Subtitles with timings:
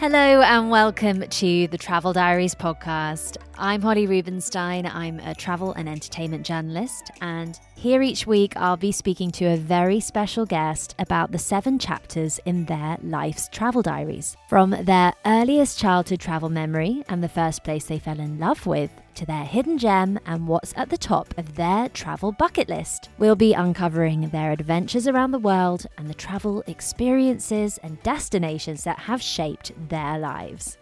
[0.00, 3.36] Hello and welcome to the Travel Diaries podcast.
[3.58, 4.86] I'm Holly Rubenstein.
[4.86, 9.56] I'm a travel and entertainment journalist, and here each week I'll be speaking to a
[9.56, 14.36] very special guest about the seven chapters in their life's travel diaries.
[14.50, 18.90] From their earliest childhood travel memory and the first place they fell in love with
[19.14, 23.08] to their hidden gem and what's at the top of their travel bucket list.
[23.16, 28.98] We'll be uncovering their adventures around the world and the travel experiences and destinations that
[28.98, 30.76] have shaped their lives.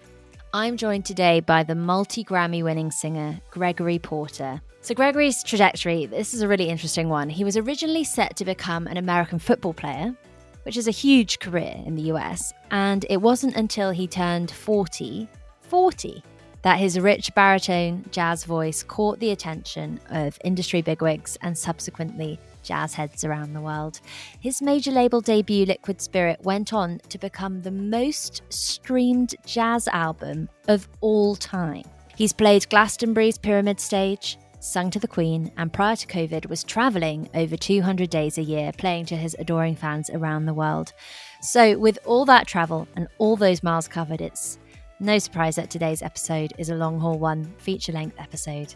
[0.52, 4.62] I'm joined today by the multi Grammy winning singer Gregory Porter.
[4.80, 7.28] So, Gregory's trajectory, this is a really interesting one.
[7.28, 10.14] He was originally set to become an American football player,
[10.62, 15.28] which is a huge career in the US, and it wasn't until he turned 40,
[15.62, 16.23] 40,
[16.62, 22.95] that his rich baritone jazz voice caught the attention of industry bigwigs and subsequently jazz
[22.95, 24.01] heads around the world.
[24.40, 30.49] His major label debut, Liquid Spirit, went on to become the most streamed jazz album
[30.68, 31.84] of all time.
[32.16, 37.28] He's played Glastonbury's Pyramid Stage, sung to the Queen, and prior to COVID was travelling
[37.34, 40.92] over 200 days a year, playing to his adoring fans around the world.
[41.40, 44.59] So, with all that travel and all those miles covered, it's
[45.00, 48.74] no surprise that today's episode is a long haul one, feature length episode.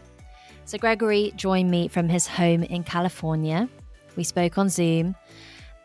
[0.65, 3.67] So, Gregory joined me from his home in California.
[4.15, 5.15] We spoke on Zoom,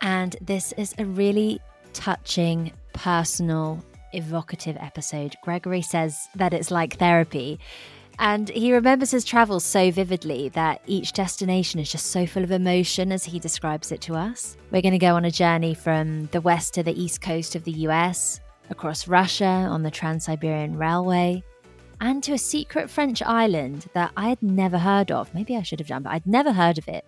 [0.00, 1.60] and this is a really
[1.92, 5.34] touching, personal, evocative episode.
[5.42, 7.58] Gregory says that it's like therapy.
[8.20, 12.50] And he remembers his travels so vividly that each destination is just so full of
[12.50, 14.56] emotion as he describes it to us.
[14.72, 17.62] We're going to go on a journey from the west to the east coast of
[17.62, 21.44] the US, across Russia on the Trans Siberian Railway,
[22.00, 25.32] and to a secret French island that I had never heard of.
[25.32, 27.04] Maybe I should have done, but I'd never heard of it,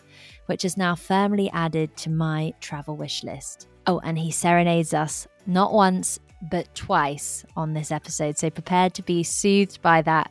[0.46, 3.68] which is now firmly added to my travel wish list.
[3.86, 6.18] Oh, and he serenades us not once,
[6.50, 8.38] but twice on this episode.
[8.38, 10.30] So prepared to be soothed by that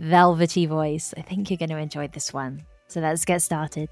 [0.00, 1.14] velvety voice.
[1.16, 2.64] I think you're going to enjoy this one.
[2.88, 3.88] So let's get started.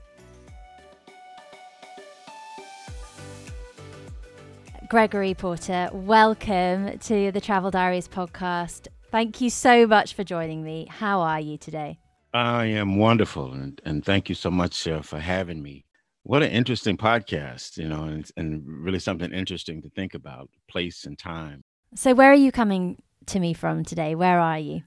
[4.88, 8.88] Gregory Porter, welcome to the Travel Diaries podcast.
[9.10, 10.86] Thank you so much for joining me.
[10.90, 11.98] How are you today?
[12.32, 15.84] I am wonderful, and, and thank you so much uh, for having me.
[16.22, 21.04] What an interesting podcast, you know, and, and really something interesting to think about place
[21.04, 21.64] and time.
[21.94, 24.14] So, where are you coming to me from today?
[24.14, 24.82] Where are you?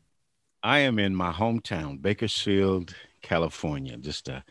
[0.63, 4.43] I am in my hometown, Bakersfield, California, just a,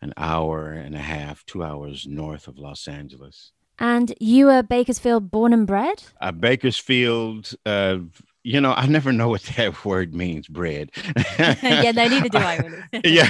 [0.00, 3.52] an hour and a half, two hours north of Los Angeles.
[3.78, 6.02] And you are Bakersfield born and bred?
[6.20, 7.98] Uh, Bakersfield, uh,
[8.42, 10.90] you know, I never know what that word means, bread.
[11.38, 12.82] yeah, no, neither do I really.
[13.04, 13.28] yeah,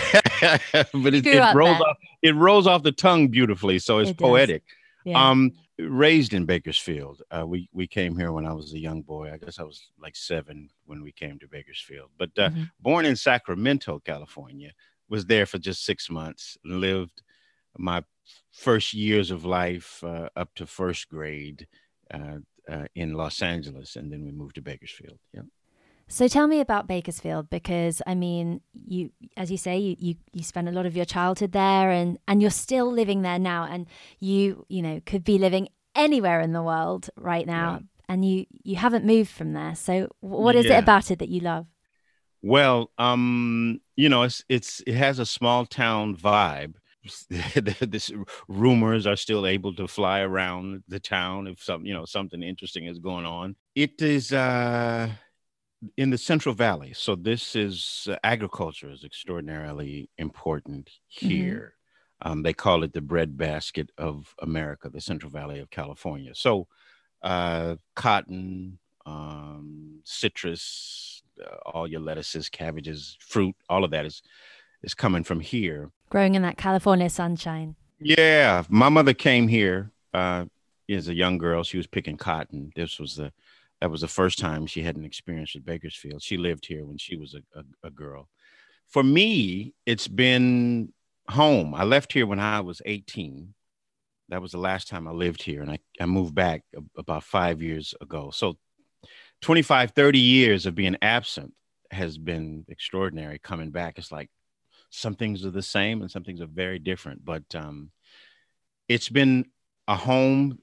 [0.92, 1.96] but it, it rolls off.
[2.22, 4.62] It rolls off the tongue beautifully, so it's it poetic.
[5.04, 5.30] Yeah.
[5.30, 7.22] Um, raised in Bakersfield.
[7.30, 9.32] Uh, we we came here when I was a young boy.
[9.32, 12.10] I guess I was like seven when we came to Bakersfield.
[12.18, 12.64] But uh, mm-hmm.
[12.80, 14.72] born in Sacramento, California,
[15.08, 16.58] was there for just six months.
[16.64, 17.22] Lived
[17.76, 18.02] my
[18.50, 21.66] first years of life uh, up to first grade
[22.12, 25.18] uh, uh, in Los Angeles, and then we moved to Bakersfield.
[25.32, 25.42] Yeah.
[26.08, 30.42] So tell me about Bakersfield because I mean, you as you say, you, you you
[30.42, 33.86] spent a lot of your childhood there, and and you're still living there now, and
[34.18, 37.82] you you know could be living anywhere in the world right now, right.
[38.08, 39.74] and you you haven't moved from there.
[39.74, 40.78] So what is yeah.
[40.78, 41.66] it about it that you love?
[42.40, 46.74] Well, um, you know, it's it's it has a small town vibe
[47.80, 48.10] this
[48.48, 52.86] rumors are still able to fly around the town if some you know something interesting
[52.86, 55.08] is going on it is uh
[55.96, 61.28] in the central valley so this is uh, agriculture is extraordinarily important mm-hmm.
[61.28, 61.74] here
[62.22, 62.32] mm-hmm.
[62.32, 66.66] um, they call it the breadbasket of america the central valley of california so
[67.22, 74.22] uh, cotton um, citrus uh, all your lettuces cabbages fruit all of that is
[74.82, 75.90] is coming from here.
[76.10, 77.76] Growing in that California sunshine.
[78.00, 78.64] Yeah.
[78.68, 80.46] My mother came here uh,
[80.88, 81.62] as a young girl.
[81.62, 82.72] She was picking cotton.
[82.74, 83.32] This was the
[83.80, 86.22] that was the first time she had an experience with Bakersfield.
[86.22, 88.28] She lived here when she was a, a, a girl.
[88.88, 90.92] For me, it's been
[91.28, 91.74] home.
[91.74, 93.54] I left here when I was 18.
[94.30, 95.62] That was the last time I lived here.
[95.62, 96.62] And I, I moved back
[96.96, 98.30] about five years ago.
[98.32, 98.56] So
[99.42, 101.54] 25, 30 years of being absent
[101.90, 103.98] has been extraordinary coming back.
[103.98, 104.30] It's like
[104.90, 107.90] some things are the same and some things are very different but um,
[108.88, 109.44] it's been
[109.86, 110.58] a home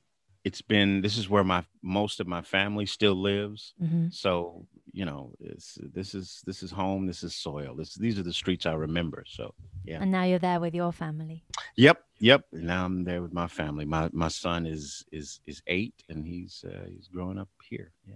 [0.45, 4.07] it's been this is where my most of my family still lives mm-hmm.
[4.11, 8.23] so you know it's this is this is home this is soil this these are
[8.23, 9.53] the streets i remember so
[9.83, 11.43] yeah and now you're there with your family
[11.75, 16.03] yep yep now i'm there with my family my my son is is is eight
[16.07, 18.15] and he's uh, he's growing up here yeah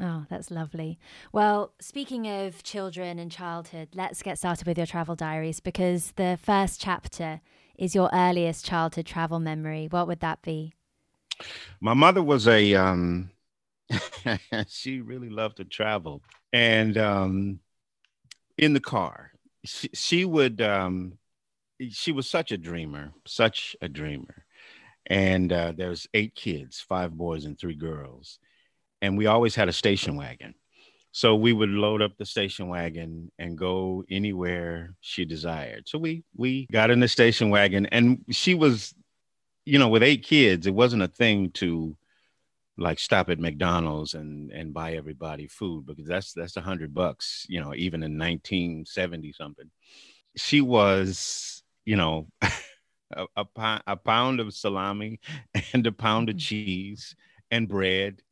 [0.00, 0.96] Oh, that's lovely.
[1.32, 6.38] Well, speaking of children and childhood, let's get started with your travel diaries because the
[6.40, 7.40] first chapter
[7.76, 9.88] is your earliest childhood travel memory.
[9.90, 10.74] What would that be?
[11.80, 13.30] My mother was a um
[14.68, 16.22] she really loved to travel.
[16.52, 17.60] and um
[18.56, 19.32] in the car.
[19.64, 21.18] She, she would um
[21.90, 24.44] she was such a dreamer such a dreamer.
[25.10, 28.38] And uh, there was eight kids five boys and three girls.
[29.00, 30.54] And we always had a station wagon.
[31.12, 35.88] So we would load up the station wagon and go anywhere she desired.
[35.88, 38.94] So we we got in the station wagon and she was
[39.68, 41.96] you know with eight kids it wasn't a thing to
[42.78, 47.44] like stop at McDonald's and and buy everybody food because that's that's a hundred bucks,
[47.48, 49.70] you know, even in 1970 something.
[50.36, 52.28] She was, you know,
[53.12, 55.20] a, a, pound, a pound of salami
[55.72, 56.40] and a pound of mm-hmm.
[56.40, 57.16] cheese
[57.50, 58.22] and bread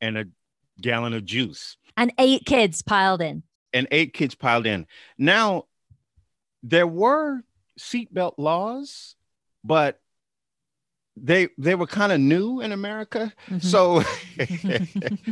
[0.00, 0.26] and a
[0.80, 1.76] gallon of juice.
[1.96, 3.42] And eight kids piled in.
[3.72, 4.86] And eight kids piled in.
[5.18, 5.64] Now,
[6.62, 7.42] there were
[7.78, 9.16] seatbelt laws,
[9.64, 10.00] but
[11.16, 13.58] they they were kind of new in America, mm-hmm.
[13.58, 14.02] so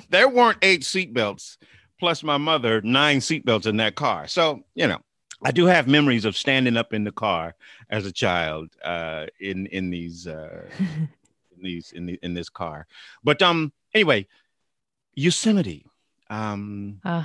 [0.11, 1.59] there weren't eight seatbelts
[1.99, 4.27] plus my mother nine seatbelts in that car.
[4.27, 4.99] So you know,
[5.43, 7.55] I do have memories of standing up in the car
[7.91, 12.87] as a child uh, in in these uh, in these in the, in this car.
[13.23, 14.27] But um, anyway,
[15.15, 15.87] Yosemite,
[16.31, 17.25] um, uh.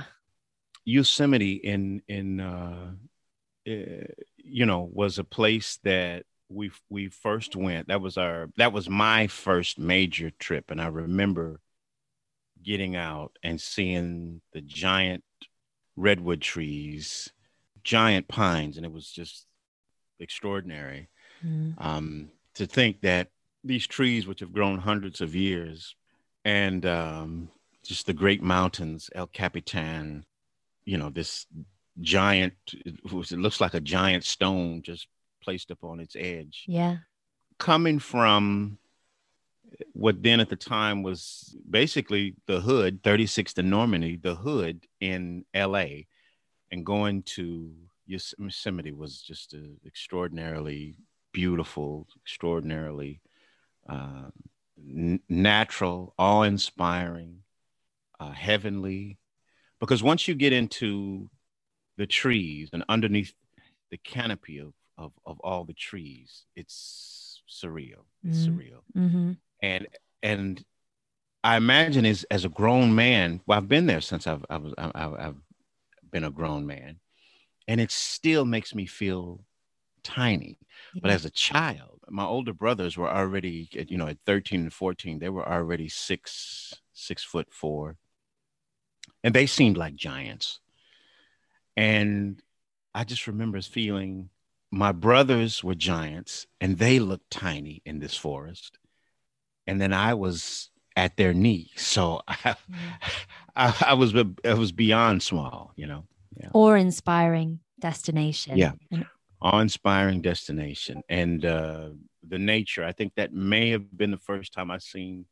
[0.84, 2.92] Yosemite in in uh,
[3.68, 8.72] uh, you know was a place that we we first went that was our that
[8.72, 11.60] was my first major trip and i remember
[12.62, 15.24] getting out and seeing the giant
[15.96, 17.30] redwood trees
[17.84, 19.46] giant pines and it was just
[20.18, 21.08] extraordinary
[21.44, 21.72] mm.
[21.82, 23.28] um, to think that
[23.64, 25.94] these trees which have grown hundreds of years
[26.44, 27.48] and um,
[27.84, 30.24] just the great mountains el capitan
[30.84, 31.46] you know this
[32.00, 35.06] giant it looks like a giant stone just
[35.40, 36.64] placed upon its edge.
[36.66, 36.98] Yeah.
[37.58, 38.78] Coming from
[39.92, 45.44] what then at the time was basically the hood, 36th and Normandy, the hood in
[45.54, 46.04] LA,
[46.70, 47.72] and going to
[48.06, 50.96] Yosemite was just a extraordinarily
[51.32, 53.20] beautiful, extraordinarily
[53.88, 54.30] uh,
[54.78, 57.38] n- natural, awe inspiring,
[58.18, 59.18] uh, heavenly.
[59.78, 61.30] Because once you get into
[61.96, 63.32] the trees and underneath
[63.90, 66.44] the canopy of of of all the trees.
[66.54, 68.04] It's surreal.
[68.24, 68.58] It's mm-hmm.
[68.58, 68.80] surreal.
[68.96, 69.32] Mm-hmm.
[69.62, 69.88] And
[70.22, 70.64] and
[71.42, 75.14] I imagine as as a grown man, well, I've been there since I've I've, I've,
[75.14, 75.36] I've
[76.10, 77.00] been a grown man,
[77.66, 79.40] and it still makes me feel
[80.02, 80.58] tiny.
[80.94, 81.00] Yeah.
[81.02, 85.18] But as a child, my older brothers were already, you know, at 13 and 14,
[85.18, 87.96] they were already six, six foot four.
[89.22, 90.60] And they seemed like giants.
[91.76, 92.42] And
[92.94, 94.30] I just remember feeling
[94.70, 98.78] my brothers were giants and they looked tiny in this forest.
[99.66, 101.70] And then I was at their knee.
[101.76, 102.56] So I.
[103.56, 104.14] I, I was
[104.44, 106.06] I was beyond small, you know.
[106.36, 106.48] Yeah.
[106.52, 108.56] Or inspiring destination.
[108.56, 108.72] Yeah.
[109.42, 111.02] Awe-inspiring destination.
[111.08, 111.90] And uh,
[112.26, 115.26] the nature, I think that may have been the first time I seen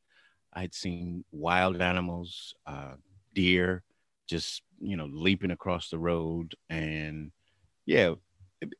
[0.52, 2.94] I'd seen wild animals, uh,
[3.34, 3.82] deer,
[4.28, 6.54] just you know, leaping across the road.
[6.70, 7.32] And
[7.86, 8.14] yeah,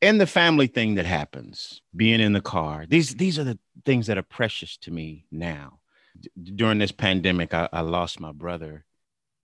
[0.01, 2.85] and the family thing that happens, being in the car.
[2.87, 5.79] These these are the things that are precious to me now.
[6.19, 8.85] D- during this pandemic, I, I lost my brother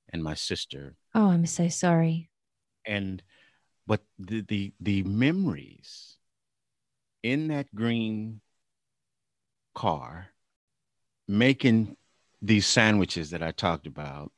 [0.09, 0.95] and my sister.
[1.13, 2.29] Oh, I'm so sorry.
[2.85, 3.23] And
[3.87, 6.17] but the the the memories
[7.23, 8.41] in that green
[9.73, 10.27] car
[11.27, 11.97] making
[12.41, 14.31] these sandwiches that I talked about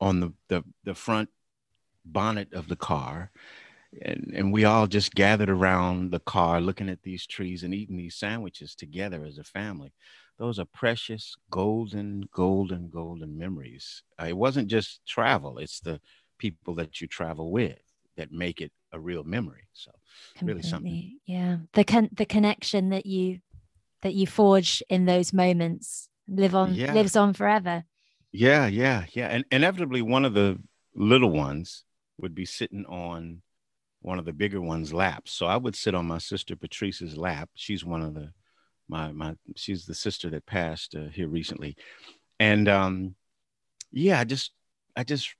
[0.00, 1.30] on the the, the front
[2.04, 3.30] bonnet of the car
[4.02, 7.96] and, and we all just gathered around the car looking at these trees and eating
[7.96, 9.92] these sandwiches together as a family.
[10.38, 14.02] Those are precious golden golden golden memories.
[14.20, 16.00] Uh, it wasn't just travel it's the
[16.38, 17.78] people that you travel with
[18.16, 19.90] that make it a real memory so
[20.36, 20.54] Completely.
[20.54, 21.18] really something.
[21.26, 21.56] Yeah.
[21.72, 23.40] The con- the connection that you
[24.02, 26.92] that you forge in those moments live on yeah.
[26.92, 27.84] lives on forever.
[28.32, 29.28] Yeah yeah yeah.
[29.28, 30.58] And inevitably one of the
[30.94, 31.84] little ones
[32.18, 33.42] would be sitting on
[34.00, 35.32] one of the bigger ones laps.
[35.32, 37.50] So I would sit on my sister Patrice's lap.
[37.54, 38.32] She's one of the
[38.88, 41.76] my my she's the sister that passed uh, here recently,
[42.40, 43.14] and um,
[43.92, 44.52] yeah, I just
[44.96, 45.34] I just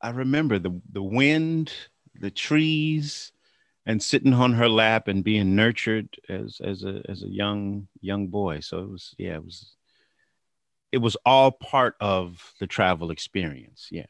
[0.00, 1.72] I remember the the wind,
[2.20, 3.32] the trees,
[3.86, 8.28] and sitting on her lap and being nurtured as as a as a young young
[8.28, 8.60] boy.
[8.60, 9.74] So it was yeah it was
[10.92, 13.88] it was all part of the travel experience.
[13.90, 14.06] Yeah.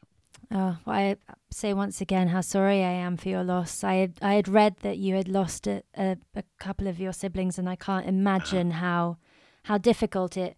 [0.51, 1.17] Oh, well, I
[1.49, 3.83] say once again how sorry I am for your loss.
[3.83, 7.13] I had, I had read that you had lost a, a, a couple of your
[7.13, 9.17] siblings, and I can't imagine how
[9.63, 10.55] how difficult it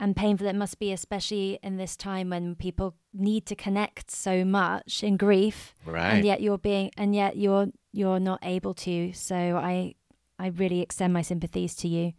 [0.00, 4.44] and painful it must be, especially in this time when people need to connect so
[4.44, 6.14] much in grief, right?
[6.14, 9.12] And yet you're being, and yet you're you're not able to.
[9.12, 9.94] So I
[10.38, 12.12] I really extend my sympathies to you.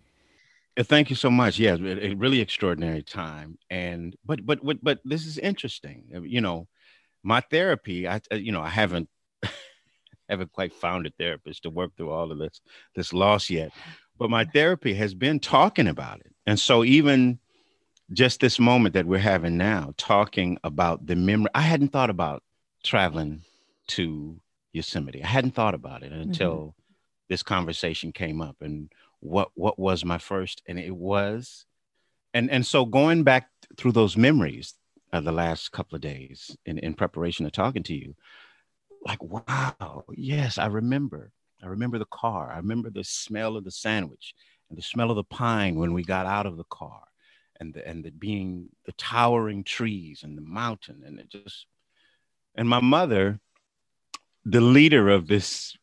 [0.78, 1.58] Uh, thank you so much.
[1.60, 6.04] Yes, a really extraordinary time, and but but but but this is interesting.
[6.16, 6.68] Uh, you know,
[7.26, 8.08] my therapy.
[8.08, 9.10] I uh, you know I haven't
[10.30, 12.62] haven't quite found a therapist to work through all of this
[12.96, 13.72] this loss yet,
[14.18, 17.40] but my therapy has been talking about it, and so even
[18.14, 21.50] just this moment that we're having now, talking about the memory.
[21.56, 22.44] I hadn't thought about
[22.84, 23.42] traveling
[23.88, 24.40] to
[24.74, 25.24] Yosemite.
[25.24, 26.70] I hadn't thought about it until mm-hmm.
[27.30, 28.92] this conversation came up and
[29.22, 31.66] what what was my first and it was
[32.36, 34.76] and and so going back through those memories
[35.16, 38.16] of the last couple of days in, in preparation of talking to you
[39.06, 41.32] like wow yes i remember.
[41.64, 42.52] I remember the car.
[42.52, 44.34] I remember the smell of the sandwich
[44.70, 47.02] and the smell of the pine when we got out of the car
[47.60, 51.66] and the and the being the towering trees and the mountain and it just
[52.56, 53.40] and my mother
[54.44, 55.78] the leader of this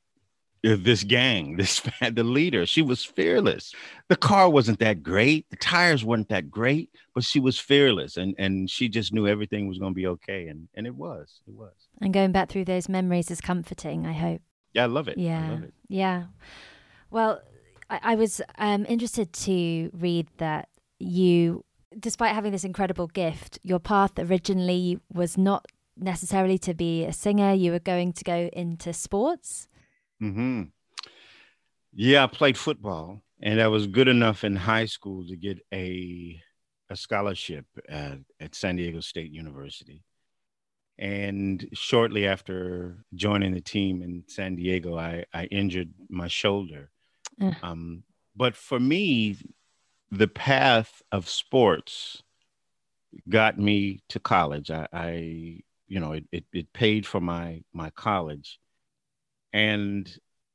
[0.62, 3.74] this gang this the leader she was fearless
[4.08, 8.34] the car wasn't that great the tires weren't that great but she was fearless and
[8.38, 11.54] and she just knew everything was going to be okay and and it was it
[11.54, 14.40] was and going back through those memories is comforting i hope
[14.72, 15.74] yeah i love it yeah love it.
[15.88, 16.24] yeah
[17.10, 17.40] well
[17.92, 21.64] I, I was um, interested to read that you,
[21.98, 25.66] despite having this incredible gift, your path originally was not
[25.96, 27.52] necessarily to be a singer.
[27.52, 29.68] You were going to go into sports.
[30.30, 30.62] Hmm.
[31.92, 36.40] Yeah, I played football, and I was good enough in high school to get a
[36.90, 40.04] a scholarship at, at San Diego State University.
[40.98, 46.90] And shortly after joining the team in San Diego, I, I injured my shoulder.
[47.40, 47.52] Uh.
[47.62, 48.02] Um,
[48.36, 49.38] but for me,
[50.10, 52.22] the path of sports
[53.28, 54.70] got me to college.
[54.70, 58.58] I, I you know, it, it, it paid for my my college,
[59.52, 60.10] and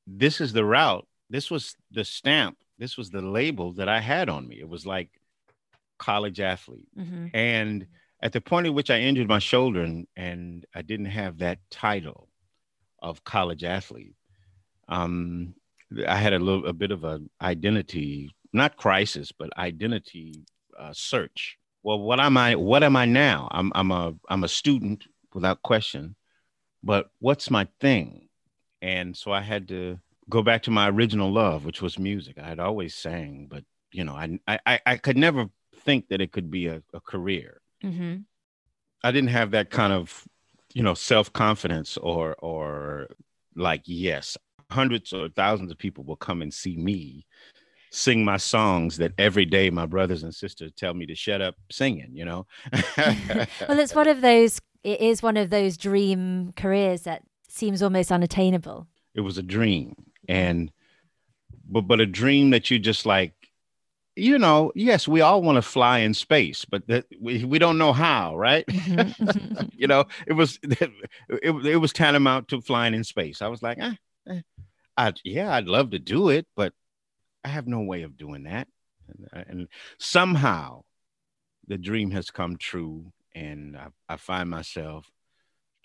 [0.06, 1.08] this is the route.
[1.30, 2.58] This was the stamp.
[2.78, 4.60] This was the label that I had on me.
[4.60, 5.10] It was like
[5.98, 7.28] college athlete, mm-hmm.
[7.34, 7.88] and
[8.22, 11.60] at the point at which I injured my shoulder and, and I didn't have that
[11.70, 12.30] title
[13.00, 14.16] of college athlete,
[14.88, 15.54] um,
[16.08, 20.46] I had a little a bit of an identity not crisis, but identity
[20.78, 21.58] uh, search.
[21.84, 22.56] Well, what am I?
[22.56, 23.48] What am I now?
[23.52, 26.16] I'm I'm a I'm a student without question,
[26.84, 28.27] but what's my thing?
[28.82, 32.38] And so I had to go back to my original love, which was music.
[32.38, 35.50] I had always sang, but you know, I I I could never
[35.82, 37.62] think that it could be a, a career.
[37.84, 38.18] Mm-hmm.
[39.04, 40.28] I didn't have that kind of
[40.74, 43.08] you know self confidence or or
[43.56, 44.38] like yes
[44.70, 47.26] hundreds or thousands of people will come and see me
[47.90, 51.56] sing my songs that every day my brothers and sisters tell me to shut up
[51.72, 52.46] singing you know
[52.98, 57.24] well it's one of those it is one of those dream careers that
[57.58, 59.96] seems almost unattainable it was a dream
[60.28, 60.72] and
[61.70, 63.34] but but a dream that you just like
[64.16, 67.78] you know yes we all want to fly in space but that we, we don't
[67.78, 69.66] know how right mm-hmm, mm-hmm.
[69.74, 70.92] you know it was it,
[71.30, 73.94] it was tantamount to flying in space i was like eh,
[74.28, 74.42] eh.
[74.96, 76.74] I, yeah i'd love to do it but
[77.48, 78.68] I have no way of doing that.
[79.08, 79.68] And, uh, and
[80.00, 80.84] somehow
[81.66, 83.14] the dream has come true.
[83.34, 85.10] And I, I find myself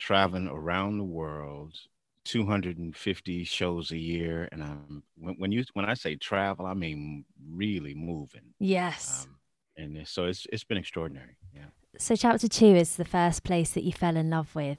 [0.02, 1.78] traveling around the world
[2.25, 7.25] 250 shows a year and i'm when, when, you when i say travel i mean
[7.52, 8.54] really moving.
[8.59, 9.26] Yes.
[9.26, 9.37] Um,
[9.76, 11.71] and so it's it's been extraordinary yeah.
[11.99, 14.78] So chapter two is the first place that you fell in love with.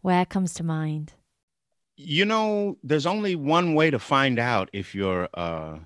[0.00, 1.14] Where comes to mind?
[1.96, 5.78] You know there's only one way to find out if you're uh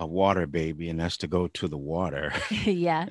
[0.00, 2.32] a water baby, and that's to go to the water.
[2.64, 3.06] yeah.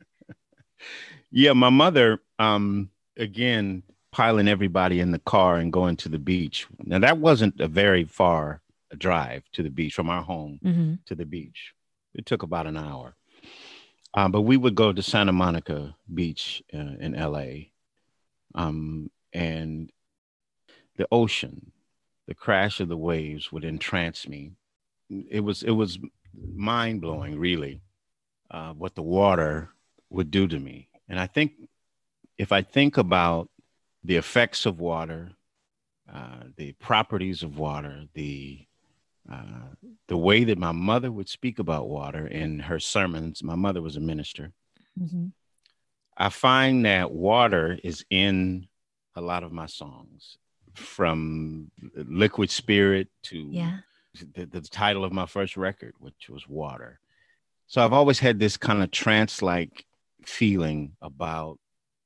[1.30, 6.66] yeah, my mother, um, again, piling everybody in the car and going to the beach.
[6.84, 8.60] Now that wasn't a very far
[8.96, 10.94] drive to the beach from our home mm-hmm.
[11.06, 11.74] to the beach.
[12.14, 13.14] It took about an hour.
[14.14, 17.70] Um, but we would go to Santa Monica Beach uh, in LA.
[18.56, 19.92] Um, and
[20.96, 21.70] the ocean,
[22.26, 24.54] the crash of the waves would entrance me
[25.10, 25.98] it was it was
[26.34, 27.82] mind blowing, really,
[28.50, 29.70] uh, what the water
[30.08, 30.88] would do to me.
[31.08, 31.52] And I think
[32.40, 33.50] if I think about
[34.02, 35.32] the effects of water,
[36.10, 38.66] uh, the properties of water, the
[39.30, 39.68] uh,
[40.08, 43.42] the way that my mother would speak about water in her sermons.
[43.42, 44.52] My mother was a minister.
[44.98, 45.26] Mm-hmm.
[46.16, 48.66] I find that water is in
[49.14, 50.38] a lot of my songs,
[50.74, 53.78] from Liquid Spirit to Yeah.
[54.34, 57.00] the, the title of my first record, which was Water.
[57.66, 59.84] So I've always had this kind of trance like
[60.24, 61.58] feeling about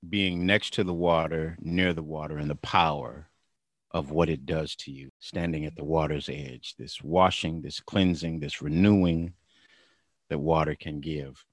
[0.09, 3.29] being next to the water, near the water, and the power
[3.91, 8.41] of what it does to you, standing at the water's edge, this washing, this cleansing,
[8.41, 9.35] this renewing
[10.29, 11.45] that water can give.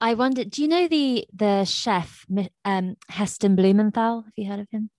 [0.00, 2.24] I wonder, do you know the the chef
[2.64, 4.22] um, Heston Blumenthal?
[4.22, 4.90] Have you heard of him?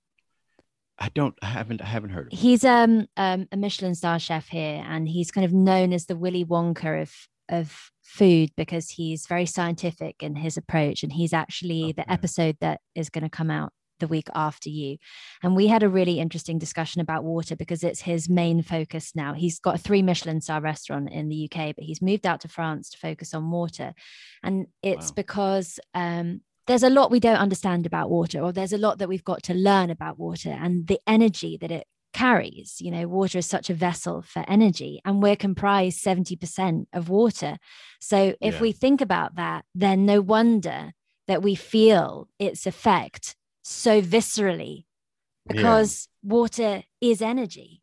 [0.97, 2.37] I don't, I haven't, I haven't heard of.
[2.37, 6.17] He's um, um a Michelin star chef here, and he's kind of known as the
[6.17, 7.13] Willy Wonka of
[7.47, 12.81] of food because he's very scientific in his approach, and he's actually the episode that
[12.95, 14.97] is going to come out the week after you.
[15.43, 19.33] And we had a really interesting discussion about water because it's his main focus now.
[19.33, 22.47] He's got a three Michelin star restaurant in the UK, but he's moved out to
[22.47, 23.93] France to focus on water.
[24.41, 25.15] And it's Wow.
[25.15, 29.09] because um, there's a lot we don't understand about water, or there's a lot that
[29.09, 31.85] we've got to learn about water and the energy that it
[32.19, 32.81] carries.
[32.81, 37.57] You know, water is such a vessel for energy, and we're comprised 70% of water.
[37.99, 38.61] So if Yeah.
[38.61, 40.91] we think about that, then no wonder
[41.27, 44.85] that we feel its effect so viscerally
[45.45, 45.53] Yeah.
[45.53, 47.81] because water is energy.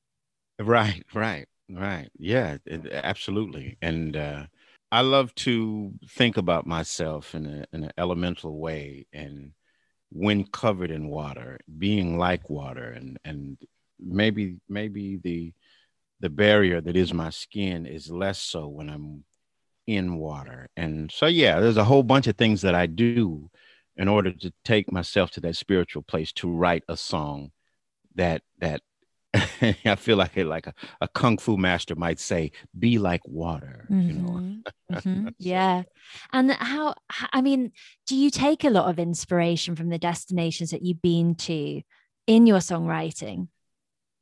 [0.59, 2.11] Right, right, right.
[2.19, 3.77] Yeah, it- absolutely.
[3.81, 4.47] And uh,
[4.91, 9.53] I love to think about myself in a in an elemental way, and
[10.11, 13.59] when covered in water, being like water, and and
[14.01, 15.53] maybe maybe the
[16.21, 19.25] the barrier that is my skin is less so when I'm
[19.87, 20.69] in water.
[20.77, 23.51] And so yeah, there's a whole bunch of things that I do
[23.97, 27.53] in order to take myself to that spiritual place to write a song
[28.15, 28.81] that that
[29.35, 33.87] I feel like it like a, a kung fu master might say, be like water,
[33.91, 34.41] you know.
[34.41, 34.63] Mhm,
[34.93, 35.83] mhm, So- yeah.
[36.33, 36.95] And how,
[37.33, 37.73] I mean,
[38.07, 41.83] do you take a lot of inspiration from the destinations that you've been to
[42.27, 43.49] in your songwriting?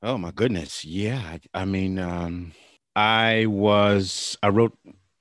[0.04, 0.84] Oh my goodness.
[0.84, 1.18] Yeah.
[1.18, 2.52] I, I mean, um,
[2.94, 4.76] I was I wrote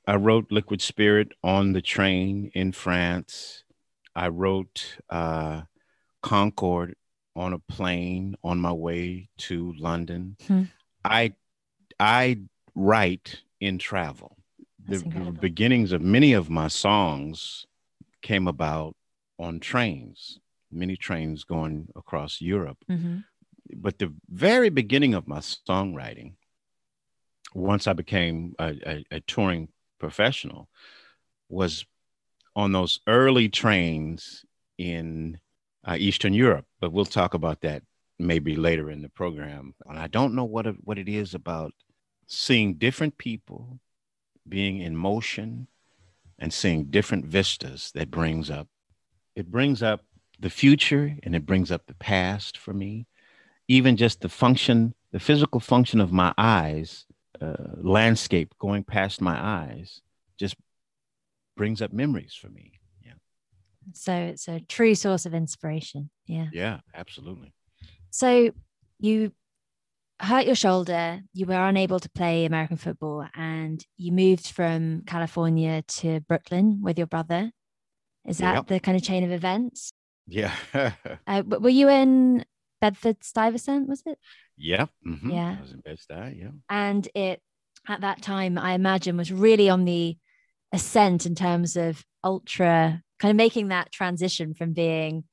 [0.05, 3.63] I wrote Liquid Spirit on the train in France.
[4.13, 5.61] I wrote uh
[6.21, 6.95] Concord
[7.33, 10.35] on a plane on my way to London.
[10.47, 10.63] Hmm.
[11.05, 11.33] I
[11.97, 12.39] I
[12.75, 14.35] write in travel.
[14.85, 17.65] The, the beginnings of many of my songs
[18.21, 18.97] came about
[19.39, 23.23] on trains, many trains going across Europe Mhm.
[23.75, 26.33] But the very beginning of my songwriting,
[27.53, 30.69] once I became a, a, a touring professional,
[31.49, 31.85] was
[32.55, 34.45] on those early trains
[34.77, 35.39] in
[35.85, 36.65] uh, Eastern Europe.
[36.79, 37.83] But we'll talk about that
[38.19, 39.73] maybe later in the program.
[39.85, 41.73] And I don't know what what it is about
[42.27, 43.79] seeing different people
[44.47, 45.67] being in motion
[46.39, 48.67] and seeing different vistas that brings up
[49.35, 50.01] it brings up
[50.39, 53.07] the future and it brings up the past for me
[53.67, 57.05] even just the function, the physical function of my eyes,
[57.41, 60.01] uh, landscape going past my eyes,
[60.37, 60.55] just
[61.55, 62.73] brings up memories for me.
[63.05, 63.13] Yeah,
[63.93, 66.09] So it's a true source of inspiration.
[66.25, 66.47] Yeah.
[66.51, 67.53] yeah, absolutely.
[68.09, 68.51] So
[68.99, 69.31] you
[70.19, 75.81] hurt your shoulder, you were unable to play American football, and you moved from California
[75.83, 77.51] to Brooklyn with your brother.
[78.25, 78.67] Is that Yep.
[78.67, 79.91] the kind of chain of events?
[80.27, 80.53] Yeah,
[81.27, 82.45] Uh, were you in
[82.83, 83.87] Bedford Stuyvesant?
[83.87, 84.19] Was it?
[84.57, 84.89] yep.
[85.07, 85.31] mhm.
[85.31, 85.55] Yeah.
[85.57, 86.41] I was in Bed-Stuy.
[86.41, 87.41] Yeah, And it
[87.87, 90.17] at that time, I imagine, was really on the
[90.73, 95.23] ascent in terms of ultra, kind of making that transition from being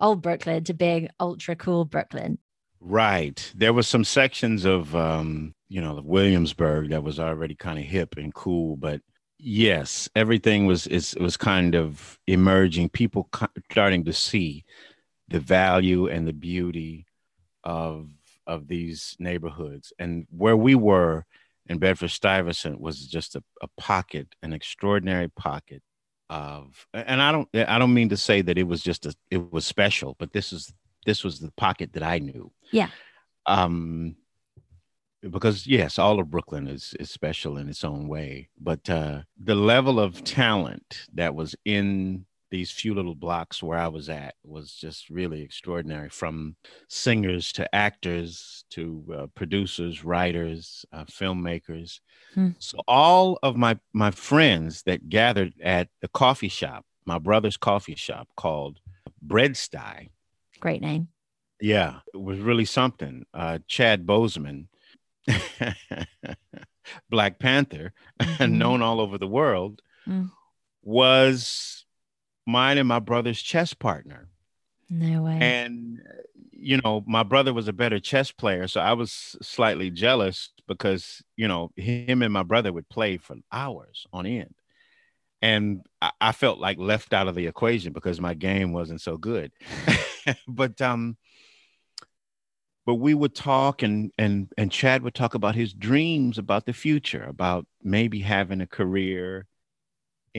[0.00, 2.38] old Brooklyn to being ultra cool Brooklyn.
[2.80, 3.52] right.
[3.56, 8.16] There was some sections of, um, you know, Williamsburg that was already kind of hip
[8.18, 9.00] and cool, but
[9.38, 12.90] yes, everything was is was kind of emerging.
[12.90, 13.28] People
[13.70, 14.64] starting to see
[15.28, 17.06] the value and the beauty
[17.64, 18.08] of
[18.46, 21.26] of these neighborhoods, and where we were
[21.66, 25.82] in Bedford Stuyvesant was just a, a pocket, an extraordinary pocket
[26.30, 26.86] of.
[26.94, 29.66] And I don't I don't mean to say that it was just a it was
[29.66, 30.72] special, but this is
[31.06, 32.52] this was the pocket that I knew.
[32.70, 32.88] Yeah.
[33.46, 34.16] Um,
[35.22, 39.54] because yes, all of Brooklyn is is special in its own way, but uh, the
[39.54, 44.72] level of talent that was in these few little blocks where I was at was
[44.72, 46.08] just really extraordinary.
[46.08, 46.56] From
[46.88, 52.00] singers to actors to uh, producers, writers, uh, filmmakers.
[52.34, 52.50] Hmm.
[52.58, 57.94] So all of my my friends that gathered at the coffee shop, my brother's coffee
[57.96, 58.80] shop called
[59.22, 60.08] Bread-Stuy.
[60.60, 61.08] Great name.
[61.60, 63.26] Yeah, it was really something.
[63.34, 64.66] Uh, Chad Boseman,
[67.10, 68.52] Black Panther, Mhm.
[68.52, 70.30] known all over the world, Mm.
[70.82, 71.77] was
[72.48, 74.28] mine and my brother's chess partner.
[74.90, 75.38] No way.
[75.40, 76.00] And
[76.50, 81.22] you know, my brother was a better chess player, so I was slightly jealous because
[81.36, 84.54] you know him and my brother would play for hours on end,
[85.40, 89.16] and I, I felt like left out of the equation because my game wasn't so
[89.18, 89.52] good.
[90.48, 91.16] but um,
[92.86, 96.72] but we would talk and and and Chad would talk about his dreams about the
[96.72, 99.46] future, about maybe having a career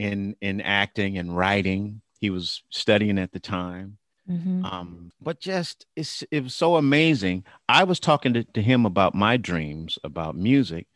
[0.00, 2.02] in in acting and writing.
[2.20, 4.62] He was studying at the time Mm-hmm.
[4.64, 7.44] um, but just it's it was so amazing.
[7.68, 10.86] I was talking to, to him about my dreams about music,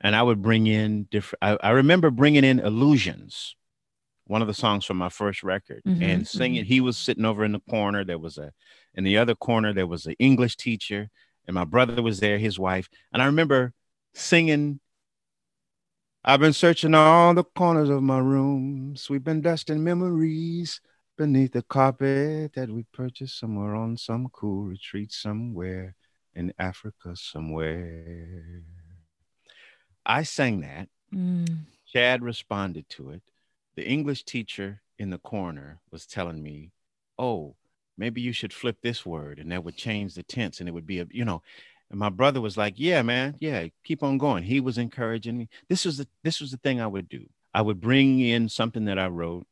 [0.00, 1.40] and I would bring in different.
[1.42, 3.56] I, I remember bringing in illusions,
[4.26, 6.64] one of the songs from my first record, Mhm, and singing.
[6.64, 8.04] He was sitting over in the corner.
[8.04, 8.52] There was a
[8.94, 11.10] in the other corner there was an English teacher,
[11.46, 13.72] and my brother was there, his wife, and I remember
[14.14, 14.80] singing.
[16.28, 20.80] I've been searching all the corners of my room, sweeping dust and memories
[21.16, 25.94] beneath the carpet that we purchased somewhere on some cool retreat somewhere
[26.34, 28.64] in Africa somewhere.
[30.04, 30.88] I sang that.
[31.14, 31.58] Mm.
[31.92, 33.22] Chad responded to it.
[33.76, 36.72] The English teacher in the corner was telling me,
[37.16, 37.54] "Oh,
[37.96, 40.88] maybe you should flip this word and that would change the tense and it would
[40.88, 41.44] be a, you know."
[41.90, 43.36] And my brother was like, "Yeah, man.
[43.40, 45.48] Yeah, keep on going." He was encouraging me.
[45.68, 47.26] This was the this was the thing I would do.
[47.54, 49.46] I would bring in something that I wrote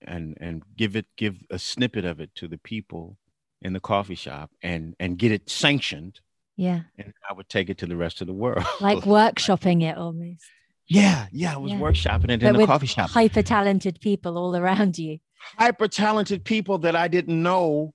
[0.00, 3.16] and and give it give a snippet of it to the people
[3.60, 6.20] in the coffee shop and and get it sanctioned
[6.56, 6.80] Yeah.
[6.98, 8.64] and I would take it to the rest of the world.
[8.80, 10.42] Like workshopping it almost.
[10.88, 11.78] yeah, yeah, I was Yeah.
[11.78, 13.10] workshopping it But in the coffee shop.
[13.10, 15.18] Hyper talented people all around you.
[15.58, 17.94] Hyper talented people that I didn't know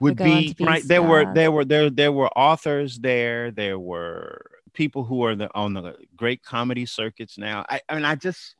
[0.00, 0.82] would Would go on be, be right.
[0.82, 3.50] There were there were there there were authors there.
[3.50, 7.66] There were people who are the, on the great comedy circuits now.
[7.68, 8.56] I, I mean, I just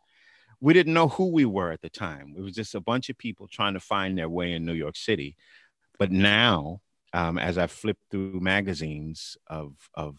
[0.61, 2.35] we didn't know who we were at the time.
[2.37, 4.97] It was just a bunch of people trying to find their way in New York
[4.97, 5.37] City.
[5.99, 6.83] But now,
[7.15, 10.19] um, as I flip through magazines of of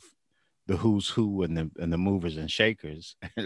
[0.71, 3.17] the who's who and the and the movers and shakers,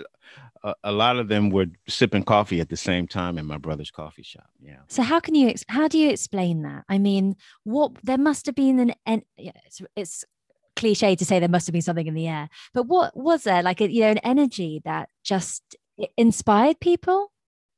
[0.63, 3.89] a, a lot of them were sipping coffee at the same time in my brother's
[3.89, 4.47] coffee shop.
[4.61, 4.77] Yeah.
[4.87, 6.83] So how can you how do you explain that?
[6.87, 10.25] I mean, what there must have been an yeah, it's, it's
[10.75, 13.63] cliche to say there must have been something in the air, but what was there
[13.63, 15.75] like a, you know an energy that just
[16.15, 17.31] inspired people?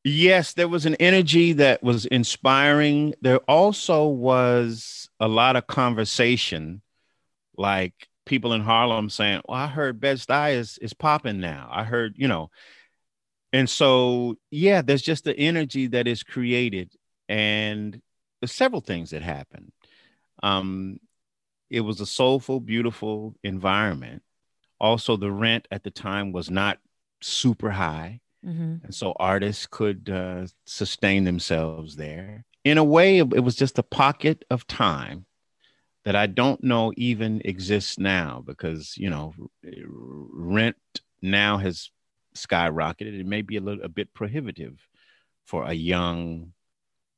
[0.04, 3.14] Yes, there was an energy that was inspiring.
[3.22, 6.82] There also was a lot of conversation,
[7.58, 11.70] like people in Harlem saying, Well, I heard Bed Stuy is, is popping now.
[11.72, 12.52] I heard, you know.
[13.54, 16.94] And so, yeah, there's just the energy that is created.
[17.30, 18.02] And
[18.40, 19.72] there's several things that happen.
[20.44, 21.00] Um,
[21.70, 24.22] it was a soulful, beautiful environment.
[24.80, 26.78] Also, the rent at the time was not
[27.22, 28.84] super high Mhm.
[28.84, 32.46] and so artists could uh, sustain themselves there.
[32.64, 35.26] In a way, it was just a pocket of time
[36.08, 40.78] that I don't know even exists now because you know rent
[41.22, 41.92] now has
[42.34, 43.20] skyrocketed.
[43.20, 44.80] It may be a little a bit prohibitive
[45.44, 46.54] for a young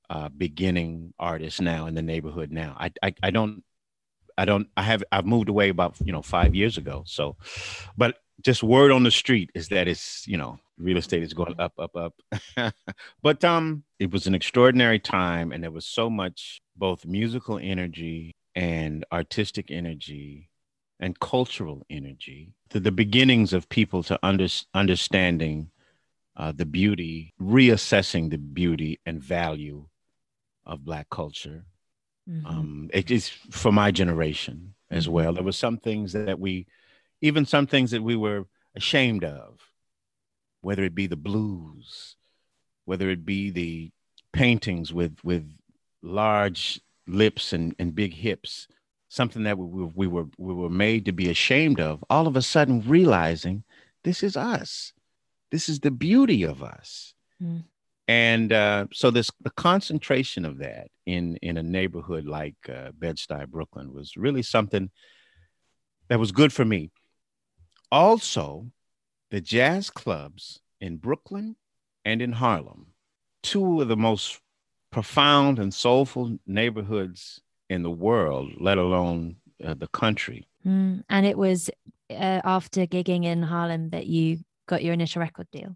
[0.09, 2.51] uh, beginning artist now in the neighborhood.
[2.51, 3.63] Now, I, I I don't
[4.39, 7.03] I don't I have I've moved away about you know five years ago.
[7.05, 7.37] So,
[7.95, 11.59] but just word on the street is that it's you know real estate is going
[11.59, 12.73] up up up
[13.21, 18.33] but um it was an extraordinary time and there was so much both musical energy
[18.55, 20.49] and artistic energy
[20.99, 25.69] and cultural energy to the beginnings of people to under, understanding
[26.35, 29.85] uh, the beauty reassessing the beauty and value
[30.65, 31.65] of black culture
[32.29, 32.45] Mhm.
[32.45, 35.11] um, it is for my generation as Mhm.
[35.11, 35.33] well.
[35.33, 36.67] There were some things that we,
[37.21, 39.59] even some things that we were ashamed of,
[40.61, 42.15] whether it be the blues,
[42.85, 43.91] whether it be the
[44.31, 45.51] paintings with with
[46.01, 48.67] large lips and, and big hips,
[49.09, 52.03] something that we, were- we were we were made to be ashamed of.
[52.09, 53.63] All of a sudden, realizing
[54.03, 54.93] this is us,
[55.51, 57.63] this is the beauty of us Mm.
[58.09, 63.47] and uh, so this the concentration of that in in a neighborhood like uh, Bed-Stuy,
[63.47, 64.89] Brooklyn, was really something
[66.09, 66.91] that was good for me.
[67.91, 68.71] Also,
[69.31, 71.55] the jazz clubs in Brooklyn
[72.03, 72.87] and in Harlem,
[73.41, 74.41] two of the most
[74.91, 80.47] profound and soulful neighborhoods in the world, let alone uh, the country.
[80.65, 81.03] Mm.
[81.09, 81.69] And it was
[82.09, 85.75] uh, after gigging in Harlem that you got your initial record deal.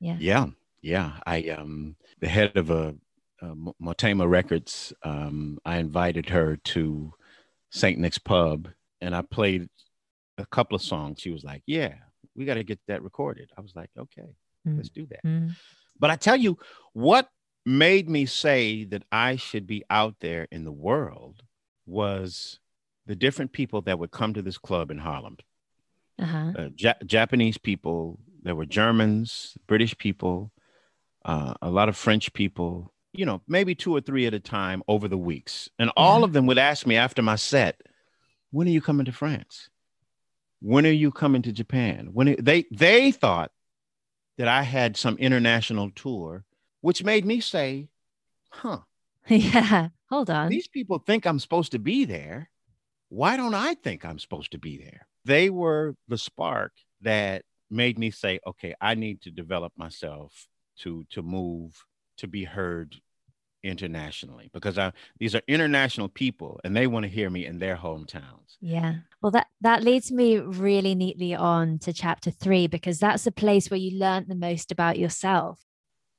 [0.00, 0.16] Yeah.
[0.18, 0.46] Yeah,
[0.82, 1.12] yeah.
[1.26, 2.94] I um the head of a,
[3.42, 4.92] a Motema Records.
[5.02, 7.12] Um, I invited her to
[7.70, 8.68] Saint Nick's Pub,
[9.00, 9.68] and I played
[10.38, 11.20] a couple of songs.
[11.20, 11.94] She was like, "Yeah,
[12.34, 14.34] we got to get that recorded." I was like, "Okay,
[14.66, 14.76] Mm.
[14.76, 15.50] let's do that." Mm.
[16.00, 16.58] But I tell you,
[16.92, 17.28] what
[17.64, 21.42] made me say that I should be out there in the world
[21.86, 22.58] was
[23.06, 25.36] the different people that would come to this club in Harlem.
[26.18, 26.52] Uh-huh.
[26.56, 30.50] Uh, ja- Japanese people, there were Germans, British people,
[31.24, 34.82] uh, a lot of French people, you know, maybe two or three at a time
[34.88, 35.68] over the weeks.
[35.78, 37.80] And all of them would ask me after my set,
[38.50, 39.68] when are you coming to France?
[40.60, 42.10] When are you coming to Japan?
[42.12, 43.50] When are, they they thought
[44.38, 46.44] that I had some international tour,
[46.80, 47.88] which made me say,
[48.50, 48.80] huh.
[49.28, 50.48] Yeah, hold on.
[50.48, 52.50] These people think I'm supposed to be there.
[53.10, 55.06] Why don't I think I'm supposed to be there?
[55.24, 60.46] They were the spark that made me say, okay, I need to develop myself
[60.78, 61.84] to to move
[62.18, 62.96] to be heard
[63.62, 67.76] internationally because I, these are international people and they want to hear me in their
[67.76, 68.56] hometowns.
[68.60, 68.96] Yeah.
[69.22, 73.70] Well, that, that leads me really neatly on to chapter three, because that's the place
[73.70, 75.60] where you learned the most about yourself.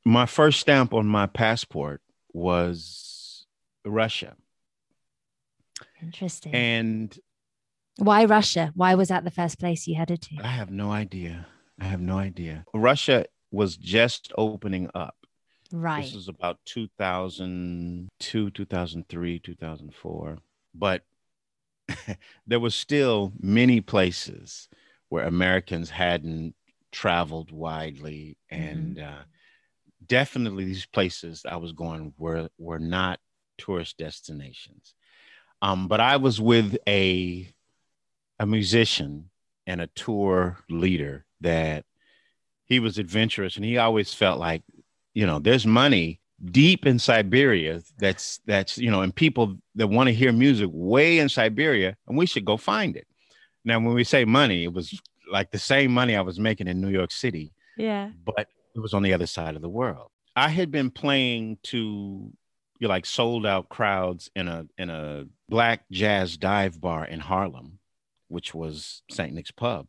[0.05, 2.01] My first stamp on my passport
[2.33, 3.45] was
[3.85, 4.35] Russia.
[6.01, 6.55] Interesting.
[6.55, 7.17] And
[7.97, 8.71] why Russia?
[8.75, 10.37] Why was that the first place you headed to?
[10.43, 11.45] I have no idea.
[11.79, 12.65] I have no idea.
[12.73, 15.15] Russia was just opening up.
[15.71, 16.03] Right.
[16.03, 20.37] This is about 2002, 2003, 2004.
[20.73, 21.03] But
[22.47, 24.67] there was still many places
[25.09, 26.55] where Americans hadn't
[26.91, 28.37] traveled widely.
[28.49, 29.07] And mm-hmm.
[29.07, 29.23] uh,
[30.05, 33.19] definitely these places I was going were, were not
[33.57, 34.93] tourist destinations.
[35.61, 37.47] Um, but I was with a,
[38.39, 39.29] a musician
[39.67, 41.85] and a tour leader that
[42.65, 44.63] he was adventurous and he always felt like
[45.13, 50.07] you know, there's money deep in Siberia that's that's you know, and people that want
[50.07, 53.07] to hear music way in Siberia, and we should go find it.
[53.63, 54.99] Now, when we say money, it was
[55.31, 57.53] like the same money I was making in New York City.
[57.77, 58.09] Yeah.
[58.25, 60.09] But it was on the other side of the world.
[60.35, 65.25] I had been playing to you know, like sold out crowds in a in a
[65.49, 67.79] black jazz dive bar in Harlem,
[68.27, 69.33] which was St.
[69.33, 69.87] Nick's Pub.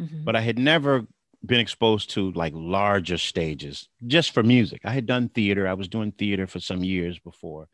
[0.00, 0.24] Mm-hmm.
[0.24, 1.06] But I had never
[1.44, 4.82] been exposed to like larger stages just for music.
[4.84, 5.66] I had done theater.
[5.66, 7.68] I was doing theater for some years before,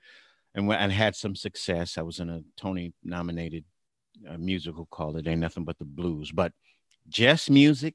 [0.55, 3.65] and when I had some success, I was in a Tony nominated
[4.29, 6.53] uh, musical called "It Ain't Nothing But the Blues." But
[7.09, 7.95] just music,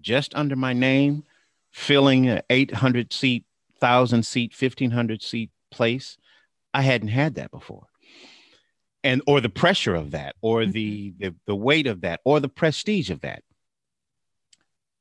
[0.00, 1.24] just under my name,
[1.70, 3.44] filling an 800 seat,
[3.80, 6.16] thousand seat, 1500 seat place,
[6.72, 7.86] I hadn't had that before.
[9.02, 11.24] And or the pressure of that, or the, mm-hmm.
[11.24, 13.42] the the weight of that, or the prestige of that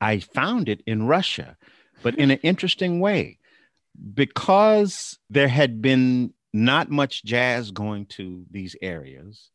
[0.01, 1.57] I found it in Russia,
[2.01, 3.39] but in an interesting way
[4.13, 9.49] because there had been not much jazz going to these areas,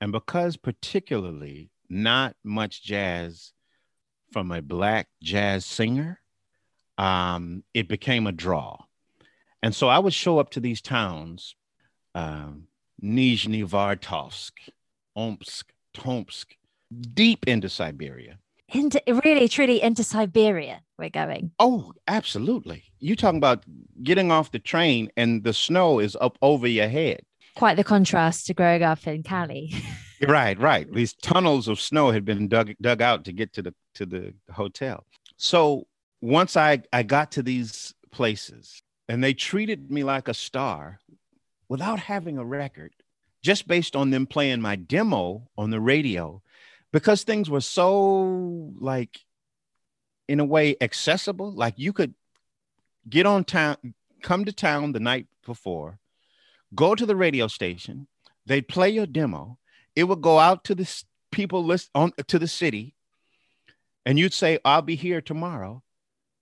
[0.00, 3.52] and because particularly not much jazz
[4.32, 6.20] from a black jazz singer,
[6.98, 8.78] um, it became a draw.
[9.62, 11.54] And so I would show up to these towns,
[12.14, 12.64] um,
[13.02, 14.52] Nizhnevartovsk,
[15.16, 16.56] Omsk, Tomsk,
[17.14, 18.38] deep into Siberia
[18.72, 21.50] into really truly into Siberia we're going.
[21.58, 22.84] Oh, absolutely.
[22.98, 23.64] You talking about
[24.02, 27.22] getting off the train and the snow is up over your head.
[27.56, 29.72] Quite the contrast to growing up in Cali.
[30.28, 30.92] right, right.
[30.92, 34.34] These tunnels of snow had been dug dug out to get to the to the
[34.52, 35.04] hotel.
[35.36, 35.86] So
[36.20, 41.00] once I I got to these places and they treated me like a star
[41.68, 42.92] without having a record,
[43.42, 46.42] just based on them playing my demo on the radio
[46.92, 49.20] because things were so like
[50.28, 52.14] in a way accessible like you could
[53.08, 53.76] get on town
[54.22, 55.98] come to town the night before
[56.74, 58.06] go to the radio station
[58.46, 59.58] they'd play your demo
[59.96, 62.94] it would go out to the people list on to the city
[64.06, 65.82] and you'd say i'll be here tomorrow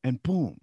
[0.05, 0.61] and boom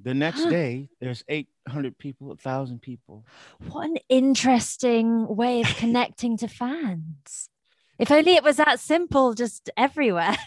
[0.00, 0.50] the next huh.
[0.50, 3.24] day there's 800 people 1000 people
[3.70, 7.48] what an interesting way of connecting to fans
[7.98, 10.36] if only it was that simple, just everywhere.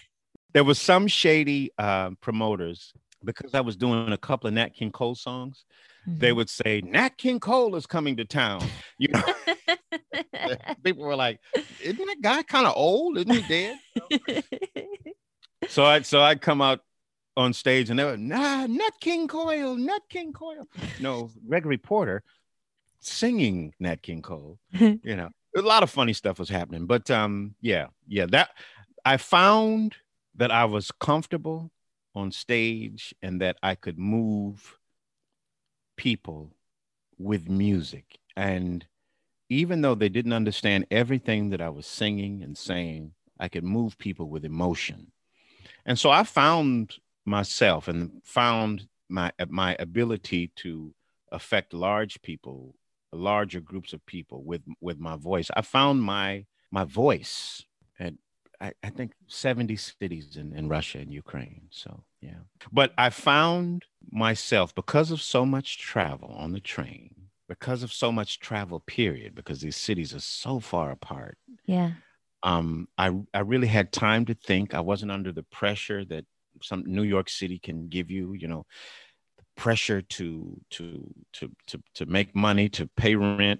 [0.51, 2.91] There was some shady uh, promoters
[3.23, 5.63] because I was doing a couple of Nat King Cole songs.
[6.07, 6.19] Mm-hmm.
[6.19, 8.63] They would say Nat King Cole is coming to town.
[8.97, 9.21] You know,
[10.83, 11.39] people were like,
[11.83, 13.19] "Isn't that guy kind of old?
[13.19, 14.43] Isn't he dead?"
[15.67, 16.79] so I so I'd come out
[17.37, 20.67] on stage and they were nah Nat King Cole, Nat King Cole.
[20.99, 22.23] No, Gregory Porter
[23.01, 24.59] singing Nat King Cole.
[24.71, 26.85] You know, a lot of funny stuff was happening.
[26.85, 28.51] But um, yeah, yeah, that
[29.05, 29.95] I found
[30.35, 31.71] that I was comfortable
[32.15, 34.77] on stage and that I could move
[35.97, 36.53] people
[37.17, 38.17] with music.
[38.35, 38.85] And
[39.49, 43.97] even though they didn't understand everything that I was singing and saying, I could move
[43.97, 45.11] people with emotion.
[45.85, 50.93] And so I found myself and found my my ability to
[51.31, 52.75] affect large people,
[53.11, 55.49] larger groups of people with with my voice.
[55.55, 57.63] I found my my voice
[57.99, 58.13] at
[58.61, 61.67] I, I think 70 cities in, in Russia and Ukraine.
[61.69, 62.41] So yeah.
[62.71, 67.15] But I found myself because of so much travel on the train,
[67.47, 71.37] because of so much travel, period, because these cities are so far apart.
[71.65, 71.91] Yeah.
[72.43, 74.73] Um, I I really had time to think.
[74.73, 76.25] I wasn't under the pressure that
[76.61, 78.65] some New York City can give you, you know,
[79.59, 83.59] pressure to to to to to make money, to pay rent.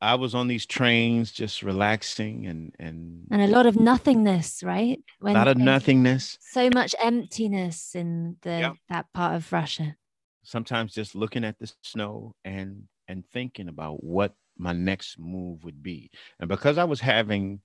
[0.00, 4.98] I was on these trains just relaxing and and and a lot of nothingness, right?
[5.20, 6.38] When a lot of nothingness.
[6.40, 8.72] So much emptiness in the yeah.
[8.88, 9.96] that part of Russia.
[10.42, 15.82] Sometimes just looking at the snow and and thinking about what my next move would
[15.82, 16.10] be.
[16.40, 17.60] And because I was having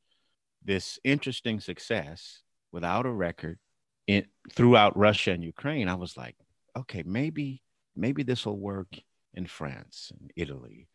[0.63, 2.41] this interesting success
[2.73, 3.59] without a record
[4.07, 6.35] in throughout Russia and Ukraine, I was like,
[6.77, 7.61] okay, maybe
[7.95, 8.95] maybe this will work
[9.33, 10.87] in France and Italy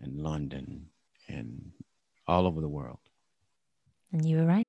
[0.00, 0.86] and London
[1.28, 1.72] and
[2.26, 2.98] all over the world.
[4.12, 4.66] And you were right.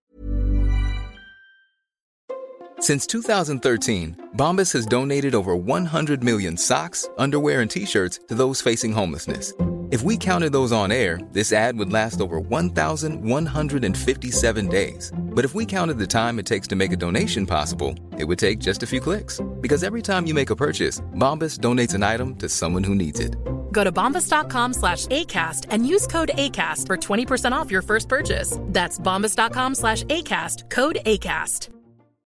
[2.80, 8.92] Since 2013, Bombas has donated over 100 million socks, underwear, and t-shirts to those facing
[8.92, 9.52] homelessness
[9.98, 15.12] if we counted those on air, this ad would last over 1,157 days.
[15.18, 18.38] But if we counted the time it takes to make a donation possible, it would
[18.38, 19.42] take just a few clicks.
[19.60, 23.20] Because every time you make a purchase, Bombas donates an item to someone who needs
[23.20, 23.38] it.
[23.72, 28.60] Go to bombas.com slash ACAST and use code ACAST for 20% off your first purchase.
[28.66, 31.70] That's bombas.com slash ACAST, code ACAST.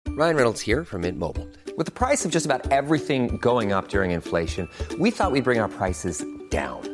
[0.09, 1.49] Ryan Reynolds here from Mint Mobile.
[1.79, 5.61] With the price of just about everything going up during inflation, we thought we'd bring
[5.61, 6.94] our prices down.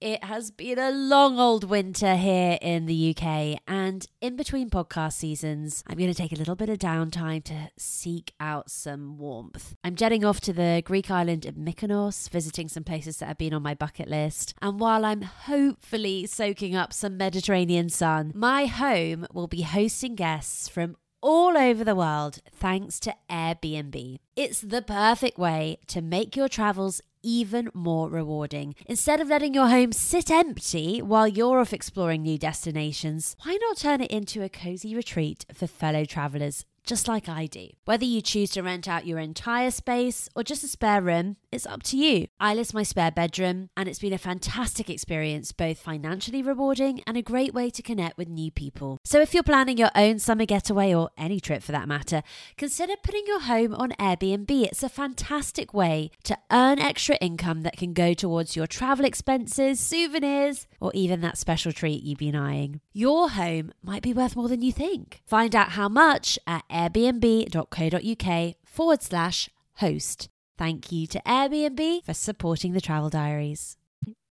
[0.00, 5.14] It has been a long old winter here in the UK, and in between podcast
[5.14, 9.74] seasons, I'm going to take a little bit of downtime to seek out some warmth.
[9.82, 13.52] I'm jetting off to the Greek island of Mykonos, visiting some places that have been
[13.52, 14.54] on my bucket list.
[14.62, 20.68] And while I'm hopefully soaking up some Mediterranean sun, my home will be hosting guests
[20.68, 24.18] from all over the world thanks to Airbnb.
[24.36, 28.74] It's the perfect way to make your travels even more rewarding.
[28.86, 33.76] Instead of letting your home sit empty while you're off exploring new destinations, why not
[33.76, 37.68] turn it into a cozy retreat for fellow travelers just like I do.
[37.84, 41.66] Whether you choose to rent out your entire space or just a spare room, it's
[41.66, 42.26] up to you.
[42.38, 47.16] I list my spare bedroom, and it's been a fantastic experience, both financially rewarding and
[47.16, 48.98] a great way to connect with new people.
[49.04, 52.22] So if you're planning your own summer getaway or any trip for that matter,
[52.56, 54.50] consider putting your home on Airbnb.
[54.50, 59.80] It's a fantastic way to earn extra income that can go towards your travel expenses,
[59.80, 62.80] souvenirs, or even that special treat you've been eyeing.
[62.92, 65.22] Your home might be worth more than you think.
[65.26, 70.28] Find out how much at airbnb.co.uk forward slash host.
[70.58, 73.76] Thank you to Airbnb for supporting the travel diaries.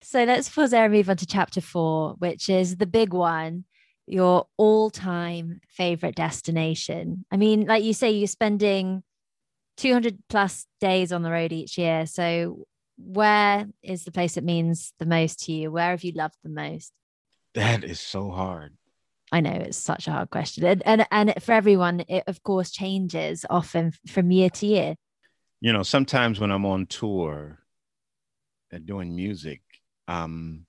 [0.01, 3.65] So let's pause there and move on to chapter four, which is the big one
[4.07, 7.25] your all time favorite destination.
[7.31, 9.03] I mean, like you say, you're spending
[9.77, 12.05] 200 plus days on the road each year.
[12.05, 12.65] So,
[12.97, 15.71] where is the place that means the most to you?
[15.71, 16.93] Where have you loved the most?
[17.53, 18.73] That is so hard.
[19.31, 20.63] I know it's such a hard question.
[20.65, 24.95] And, and, and for everyone, it of course changes often from year to year.
[25.61, 27.59] You know, sometimes when I'm on tour
[28.71, 29.61] and doing music,
[30.07, 30.65] um,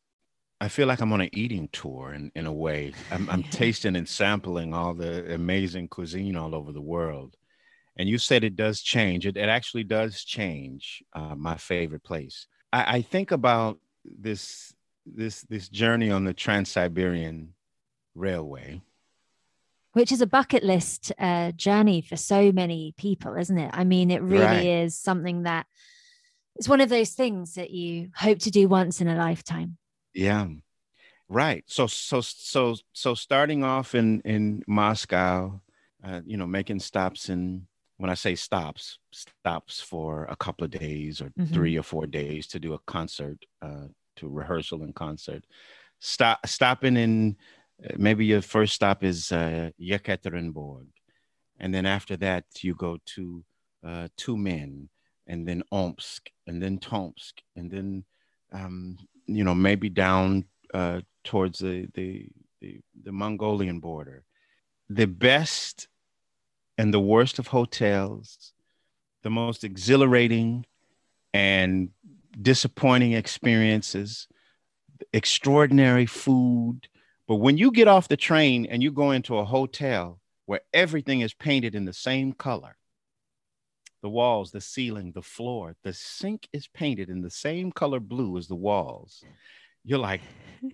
[0.61, 2.94] I feel like I'm on an eating tour in, in a way.
[3.11, 7.37] I'm, I'm tasting and sampling all the amazing cuisine all over the world.
[7.98, 9.27] And you said it does change.
[9.27, 12.46] It, it actually does change uh, my favorite place.
[12.73, 14.73] I, I think about this
[15.04, 17.54] this this journey on the Trans Siberian
[18.15, 18.83] Railway,
[19.97, 23.71] which is a bucket list uh, journey for so many people, isn't it?
[23.73, 24.67] I mean, it really right.
[24.67, 25.65] is something that
[26.57, 29.79] it's one of those things that you hope to do once in a lifetime.
[30.13, 30.49] Yeah.
[31.31, 31.65] Right.
[31.67, 35.63] So so so so starting off in in Moscow,
[36.05, 37.67] uh, you know, making stops in
[37.97, 41.55] when I say stops, stops for a couple of days or mm-hmm.
[41.55, 43.87] three or four days to do a concert, uh,
[44.17, 45.47] to rehearsal and concert.
[46.01, 47.37] Stop stopping in
[47.96, 50.87] maybe your first stop is uh, Yekaterinburg,
[51.58, 53.44] and then after that you go to
[53.87, 54.88] uh, Tyumen,
[55.27, 58.04] and then Omsk, and then Tomsk, and then
[58.52, 62.29] um, you know maybe down uh, towards the, the
[62.60, 64.24] the the Mongolian border.
[64.88, 65.88] The best
[66.79, 68.52] and the worst of hotels,
[69.22, 70.64] the most exhilarating
[71.35, 71.90] and
[72.40, 74.29] disappointing experiences,
[75.12, 76.88] extraordinary food.
[77.29, 81.20] But when you get off the train and you go into a hotel where everything
[81.20, 82.77] is painted in the same color,
[84.02, 88.38] the walls, the ceiling, the floor, the sink is painted in the same color blue
[88.38, 89.24] as the walls.
[89.85, 90.20] You're like,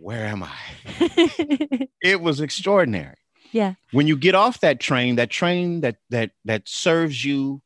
[0.01, 1.89] where am I?
[2.03, 3.17] it was extraordinary.
[3.53, 3.75] Yeah.
[3.93, 7.63] When you get off that train, that train that that that serves you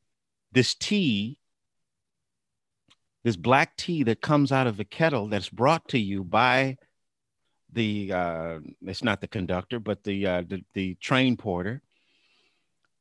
[0.53, 1.39] this tea,
[3.25, 6.77] this black tea that comes out of the kettle that's brought to you by
[7.73, 11.83] the uh it's not the conductor, but the uh the, the train porter.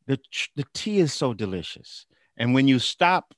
[0.07, 0.20] The
[0.55, 2.05] the tea is so delicious.
[2.38, 3.34] And when you stop,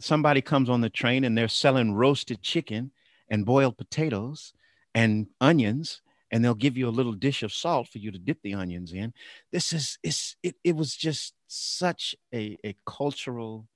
[0.00, 2.92] somebody comes on the train and they're selling roasted chicken
[3.28, 4.52] and boiled potatoes
[4.94, 8.38] and onions and they'll give you a little dish of salt for you to dip
[8.42, 9.12] the onions in.
[9.52, 13.68] This is it's it, it was just such a, a cultural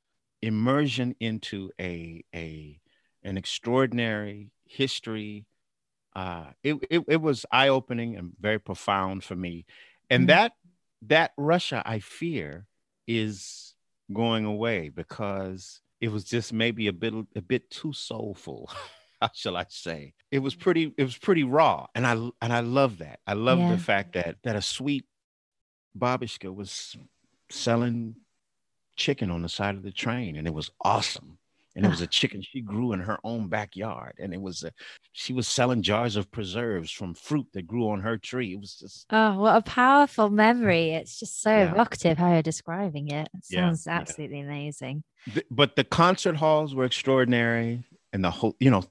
[0.43, 2.81] immersion into a a
[3.23, 5.45] an extraordinary history.
[6.17, 9.67] Uh, it, it, it was eye opening and very profound for me,
[10.09, 10.29] and mm-hmm.
[10.29, 10.53] that
[11.03, 12.67] that Russia I fear
[13.07, 13.75] is
[14.11, 18.71] going away because it was just maybe a bit a bit too soulful.
[19.21, 20.15] how shall I say?
[20.31, 21.87] It was pretty, it was pretty raw.
[21.95, 23.21] And I and I love that.
[23.27, 23.73] I love yeah.
[23.73, 25.05] the fact that that a sweet
[25.99, 26.97] babushka was
[27.51, 28.17] selling
[28.97, 31.39] chicken on the side of the train and it was awesome
[31.77, 34.15] and it was a chicken she grew in her own backyard.
[34.19, 34.73] And it was a,
[35.13, 38.55] she was selling jars of preserves from fruit that grew on her tree.
[38.55, 40.91] It was just oh what a powerful memory.
[40.91, 41.71] It's just so yeah.
[41.71, 44.45] evocative how you're describing it, it sounds yeah, absolutely yeah.
[44.45, 45.05] amazing
[45.51, 48.85] but the concert halls were extraordinary and the whole you know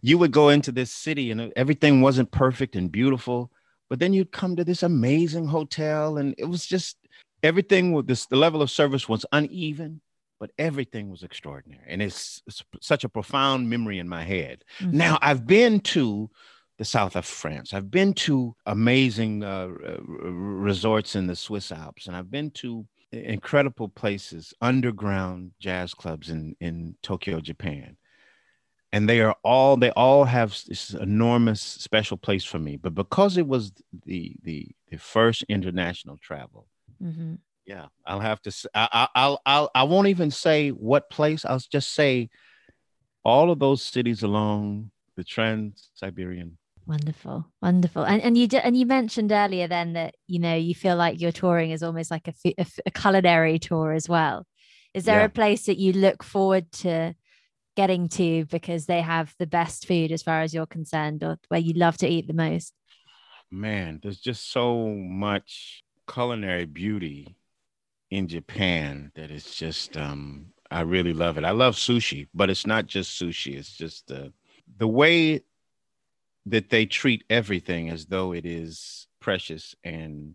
[0.00, 3.52] you would go into this city and everything wasn't perfect and beautiful,
[3.88, 6.96] but then you'd come to this amazing hotel and it was just
[7.42, 10.00] everything with this the level of service was uneven
[10.42, 14.96] but everything was extraordinary and it's, it's such a profound memory in my head mm-hmm.
[14.96, 16.28] now i've been to
[16.78, 19.68] the south of france i've been to amazing uh,
[20.08, 26.56] resorts in the swiss alps and i've been to incredible places underground jazz clubs in
[26.58, 27.96] in tokyo japan
[28.92, 33.36] and they are all they all have this enormous special place for me but because
[33.36, 33.70] it was
[34.06, 36.66] the the the first international travel
[37.00, 37.34] mm-hmm.
[37.66, 41.92] Yeah i'll have to I, i'll i'll i won't even say what place i'll just
[41.92, 42.28] say
[43.24, 48.84] all of those cities along the trans-siberian wonderful wonderful and and you did and you
[48.84, 52.34] mentioned earlier then that you know you feel like your touring is almost like a,
[52.58, 54.44] a, a culinary tour as well
[54.92, 55.26] is there yeah.
[55.26, 57.14] a place that you look forward to
[57.76, 61.60] getting to because they have the best food as far as you're concerned or where
[61.60, 62.72] you love to eat the most?
[63.50, 67.36] Man, there's just so much culinary beauty
[68.12, 71.44] in Japan that is just um I really love it.
[71.44, 73.56] I love sushi, but it's not just sushi.
[73.56, 74.34] It's just the
[74.76, 75.40] the way
[76.44, 80.34] that they treat everything as though it is precious and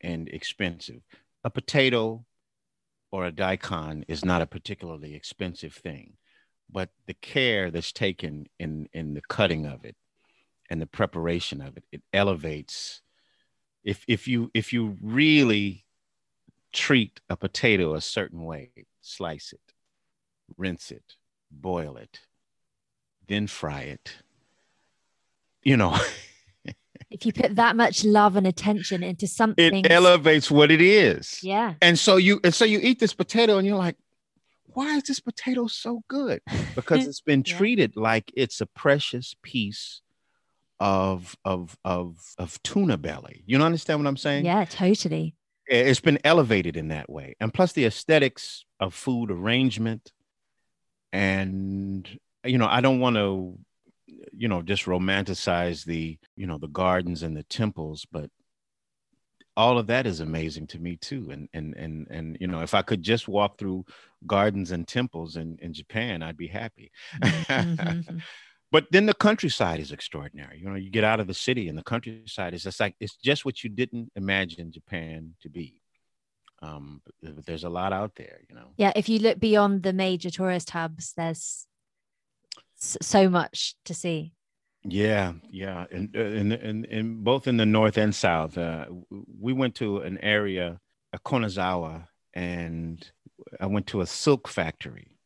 [0.00, 1.02] and expensive.
[1.44, 2.24] A potato
[3.12, 6.14] or a daikon is not a particularly expensive thing,
[6.70, 9.96] but the care that's taken in in the cutting of it
[10.70, 13.02] and the preparation of it, it elevates.
[13.84, 15.83] If if you if you really
[16.74, 18.70] treat a potato a certain way,
[19.00, 19.72] slice it,
[20.58, 21.14] rinse it,
[21.50, 22.20] boil it,
[23.26, 24.16] then fry it.
[25.62, 25.98] You know.
[27.10, 31.40] if you put that much love and attention into something it elevates what it is
[31.42, 33.96] yeah and so you and so you eat this potato and you're like
[34.66, 36.40] why is this potato so good
[36.74, 37.56] because it's been yeah.
[37.56, 40.00] treated like it's a precious piece
[40.80, 45.34] of of of of tuna belly you don't understand what i'm saying yeah totally
[45.66, 47.36] it's been elevated in that way.
[47.40, 50.12] And plus the aesthetics of food arrangement.
[51.12, 52.08] And
[52.44, 53.58] you know i don't want to
[54.32, 58.30] you know just romanticize the you know the gardens and the temples but
[59.56, 61.30] all of that is amazing to me too.
[61.30, 63.84] And and and and you know if i could just walk through
[64.26, 66.90] gardens and temples in in japan i'd be happy.
[67.22, 68.18] Mm-hmm.
[68.72, 71.78] but then the countryside is extraordinary you know you get out of the city and
[71.78, 75.80] the countryside is just like it's just what you didn't imagine japan to be
[76.62, 80.30] um there's a lot out there you know yeah if you look beyond the major
[80.30, 81.66] tourist hubs there's
[82.76, 84.32] so much to see.
[84.86, 88.86] Yeah, yeah, and in, in, in, both in the north and south, uh,
[89.40, 90.78] we went to an area,
[91.12, 93.10] a Kanazawa and
[93.58, 95.16] I went to a silk factory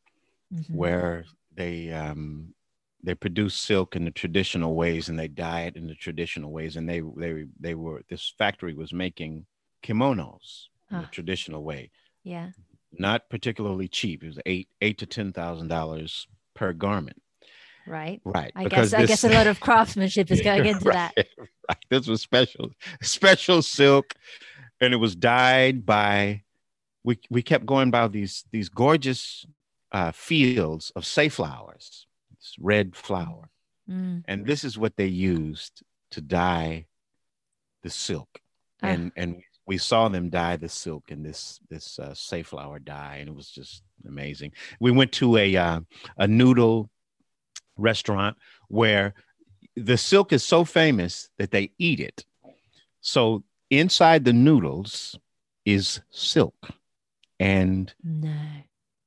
[0.54, 0.74] Mhm.
[0.74, 2.54] where they um,
[3.08, 6.76] they produce silk in the traditional ways and they dye it in the traditional ways.
[6.76, 9.46] And they they they were this factory was making
[9.82, 11.08] kimonos in the Ah.
[11.10, 11.90] traditional way,
[12.22, 12.50] Yeah.
[12.92, 14.22] not particularly cheap.
[14.22, 17.22] It was eight eight to ten thousand dollars per garment.
[17.86, 18.20] Right.
[18.24, 18.52] Right.
[18.54, 21.14] I guess I guess a lot of craftsmanship is going into that.
[21.16, 21.26] right,
[21.68, 21.78] Right.
[21.88, 24.12] This was special, special silk,
[24.82, 26.42] and it was dyed by.
[27.04, 29.46] We we kept going by these these gorgeous
[29.92, 32.04] uh, fields of safflowers,
[32.58, 33.50] red flower,
[33.88, 34.22] Mm.
[34.26, 36.86] and this is what they used to dye
[37.82, 38.40] the silk,
[38.82, 38.88] Ah.
[38.88, 43.28] and and we saw them dye the silk in this this uh, safflower dye, and
[43.28, 44.52] it was just amazing.
[44.80, 45.80] We went to a uh,
[46.16, 46.90] a noodle
[47.76, 48.36] restaurant
[48.68, 49.14] where
[49.76, 52.24] the silk is so famous that they eat it.
[53.00, 55.18] So inside the noodles
[55.64, 56.70] is silk,
[57.38, 58.34] and No.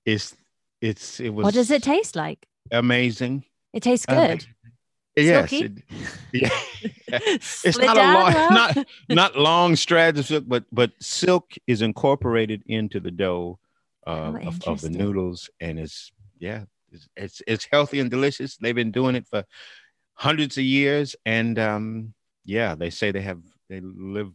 [0.05, 0.35] it's
[0.79, 2.47] it's it was What does it taste like?
[2.71, 3.45] Amazing.
[3.73, 4.47] It tastes Um, good.
[5.15, 5.83] Yes, it-
[6.33, 6.49] yeah.
[7.11, 8.51] it's not a long, well?
[8.51, 13.59] not not long strands of silk, but but silk is incorporated into the dough
[14.07, 18.57] uh, How of, of the noodles, and it's yeah, it's, it's it's healthy and delicious.
[18.57, 19.43] They've been doing it for
[20.13, 22.13] hundreds of years, and um,
[22.45, 24.31] yeah, they say they have they live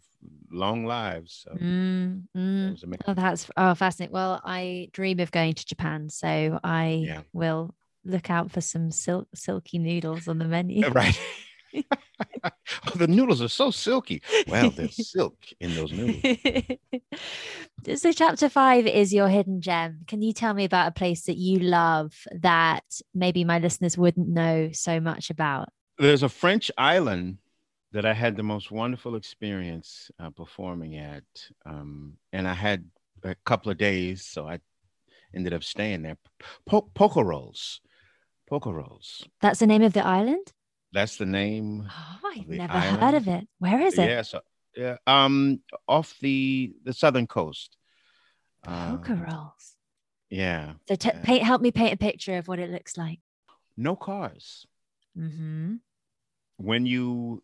[0.51, 1.45] long lives.
[1.45, 2.83] So Mm, mm.
[2.83, 3.05] amazing.
[3.07, 4.13] Oh, that's oh fascinating.
[4.13, 7.23] Well, I dream of going to Japan, so I Yeah.
[7.33, 7.75] will
[8.07, 10.89] look out for some silk silky noodles on the menu.
[10.89, 11.19] Right.
[12.45, 12.51] oh,
[12.95, 14.23] the noodles are so silky.
[14.49, 16.39] Well, there's silk in those noodles.
[18.01, 20.01] so chapter five is your hidden gem.
[20.07, 22.85] Can you tell me about a place that you love that
[23.15, 25.69] maybe my listeners wouldn't know so much about?
[25.99, 27.39] there's a French island
[27.93, 31.25] that I had the most wonderful experience uh, performing at,
[31.65, 32.85] um, and I had
[33.23, 34.61] a couple of days, so I
[35.35, 36.19] ended up staying there.
[36.67, 37.81] Po- Porquerolles,
[38.51, 39.27] Porquerolles.
[39.41, 40.53] That's the name of the island?
[40.93, 41.89] That's the name.
[41.91, 43.47] Oh, I've never heard of it.
[43.59, 44.09] Where is it?
[44.09, 44.41] Yeah, so
[44.77, 47.77] yeah, um, off the the southern coast.
[48.67, 49.77] Uh, Poker rolls.
[50.31, 51.21] yeah, So t- yeah.
[51.23, 53.21] paint, help me paint a picture of what it looks like.
[53.77, 54.67] no cars.
[55.19, 55.77] Mm-hmm.
[56.59, 57.43] when you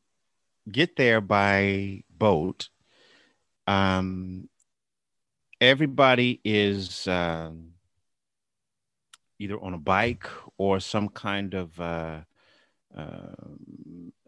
[0.71, 2.69] get there by boat,
[3.67, 4.49] um,
[5.61, 7.72] everybody is um,
[9.39, 10.27] either on a bike
[10.59, 12.21] or some kind of uh,
[12.97, 13.35] uh,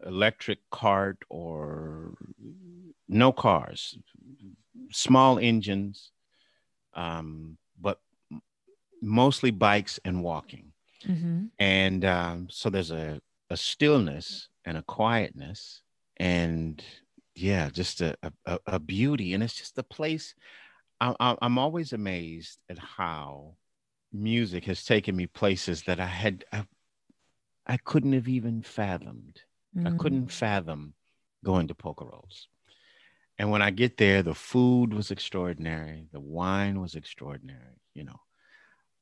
[0.05, 2.13] electric cart or
[3.07, 3.97] no cars,
[4.91, 6.11] small engines,
[6.93, 7.99] um, but
[9.01, 10.71] mostly bikes and walking
[11.07, 11.45] Mm-hmm.
[11.59, 15.81] and um, so there's a, a stillness and a quietness
[16.17, 16.83] and
[17.35, 20.33] yeah just a, a, a beauty and it's just a place
[20.99, 23.55] I, I, i'm always amazed at how
[24.15, 26.65] music has taken me places that i had i,
[27.65, 29.41] I couldn't have even fathomed
[29.85, 29.99] i Mm.
[29.99, 30.93] couldn't fathom
[31.43, 32.47] going to Porquerolles.
[33.37, 36.07] And when I get there, the food was extraordinary.
[36.11, 37.81] The wine was extraordinary.
[37.93, 38.19] You know,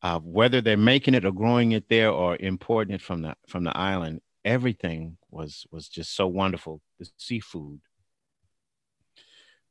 [0.01, 3.64] uh, whether they're making it or growing it there or importing it from the from
[3.64, 6.82] the island, everything was was just so wonderful.
[6.99, 7.80] The seafood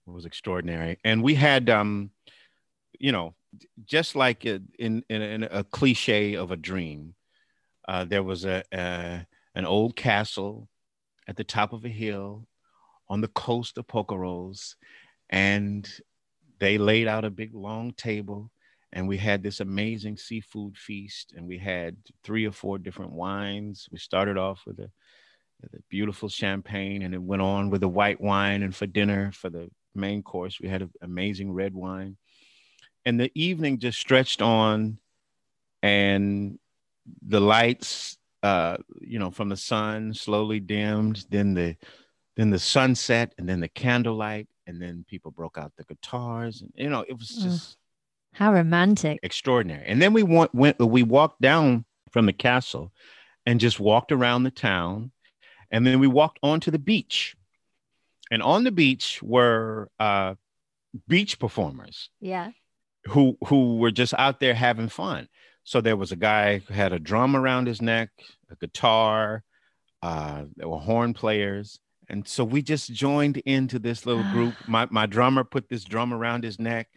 [0.07, 2.11] was extraordinary, and we had, um,
[2.99, 3.35] you know,
[3.85, 7.15] just like in in, in a cliche of a dream,
[7.89, 10.69] uh, there was a, a an old castle
[11.29, 12.47] at the top of a hill
[13.09, 14.75] on the coast of Porquerolles,
[15.31, 15.89] and
[16.59, 18.51] they laid out a big long table
[18.93, 23.89] and we had this amazing seafood feast and we had three or four different wines.
[23.91, 24.91] We started off with a,
[25.61, 29.33] with a beautiful champagne and it went on with a white wine and for dinner
[29.33, 32.17] for the main course we had an amazing red wine
[33.05, 34.99] and the evening just stretched on
[35.83, 36.59] and
[37.27, 41.77] the lights uh you know from the sun slowly dimmed then the
[42.37, 46.73] then the sunset and then the candlelight and then people broke out the guitars and
[46.77, 47.77] you know it was just
[48.35, 49.19] How romantic.
[49.23, 49.85] extraordinary.
[49.87, 52.93] And then we went, went we walked down from the castle
[53.45, 55.11] and just walked around the town.
[55.71, 57.35] And then we walked onto the beach.
[58.31, 60.37] And on the beach were uh,
[61.09, 62.53] beach performers Yeah.
[63.07, 65.29] Who who were just out there having fun.
[65.65, 68.11] So there was a guy who had a drum around his neck,
[68.51, 69.45] a guitar,
[70.03, 71.79] uh, there were horn players.
[72.09, 74.55] And so we just joined into this little group.
[74.69, 76.89] My my drummer put this drum around his neck,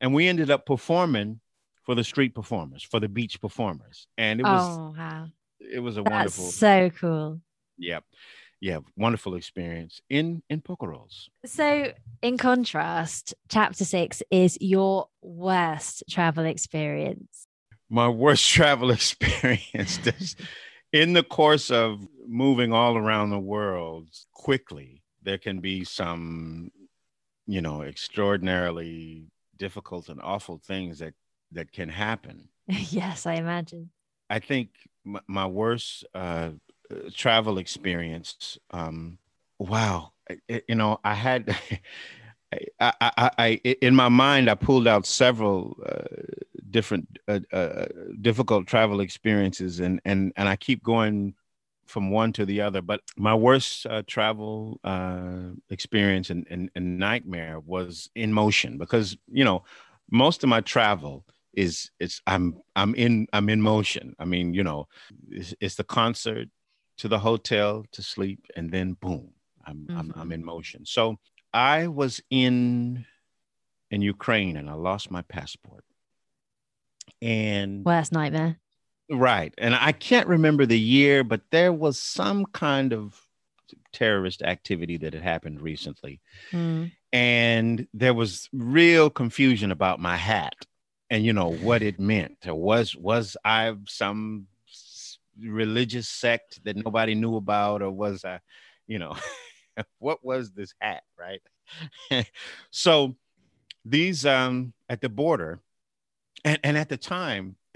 [0.00, 1.40] and we ended up performing
[1.84, 4.08] for the street performers, for the beach performers.
[4.18, 5.26] And it was oh wow.
[5.60, 7.40] it was a That's wonderful so cool.
[7.78, 8.04] Yep.
[8.10, 8.18] yeah,
[8.96, 11.28] wonderful experience in in Porquerolles.
[11.44, 11.92] So,
[12.22, 17.46] in contrast, chapter six is your worst travel experience.
[17.88, 19.98] My worst travel experience.
[20.06, 20.36] is
[20.92, 26.70] in the course of moving all around the world quickly, there can be some,
[27.46, 31.14] you know, extraordinarily difficult and awful things that
[31.52, 32.48] that can happen.
[32.68, 33.90] yes, I imagine.
[34.30, 34.70] I think
[35.04, 36.50] my, my worst uh,
[37.14, 38.58] travel experience.
[38.70, 39.18] Um,
[39.58, 40.12] wow,
[40.48, 41.56] you know, I had.
[42.80, 43.48] I, I, I,
[43.82, 46.22] in my mind, I pulled out several uh,
[46.70, 47.86] different uh, uh,
[48.22, 51.34] difficult travel experiences, and and and I keep going
[51.88, 52.80] from one to the other.
[52.80, 59.16] But my worst uh, travel uh, experience and, and, and nightmare was in motion because
[59.30, 59.64] you know
[60.10, 61.24] most of my travel
[61.54, 64.14] is it's I'm I'm in I'm in motion.
[64.18, 64.86] I mean, you know,
[65.30, 66.48] it's, it's the concert
[66.98, 69.30] to the hotel to sleep, and then boom,
[69.64, 69.98] I'm, mm-hmm.
[69.98, 70.84] I'm I'm in motion.
[70.86, 71.18] So
[71.52, 73.06] I was in
[73.90, 75.84] in Ukraine and I lost my passport.
[77.22, 78.58] And worst nightmare.
[79.10, 79.54] Right.
[79.56, 83.18] And I can't remember the year, but there was some kind of
[83.92, 86.20] terrorist activity that had happened recently.
[86.52, 86.92] Mm.
[87.12, 90.54] And there was real confusion about my hat
[91.10, 92.36] and you know what it meant.
[92.46, 94.46] Was was I some
[95.40, 98.40] religious sect that nobody knew about, or was I,
[98.86, 99.16] you know,
[99.98, 101.42] what was this hat, right?
[102.70, 103.16] so
[103.84, 105.60] these um at the border,
[106.44, 107.56] and and at the time,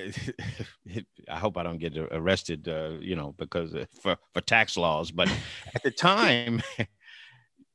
[1.29, 5.11] I hope I don't get arrested, uh, you know, because uh, for for tax laws.
[5.11, 5.29] But
[5.75, 6.63] at the time,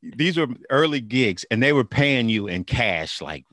[0.01, 3.45] these were early gigs, and they were paying you in cash, like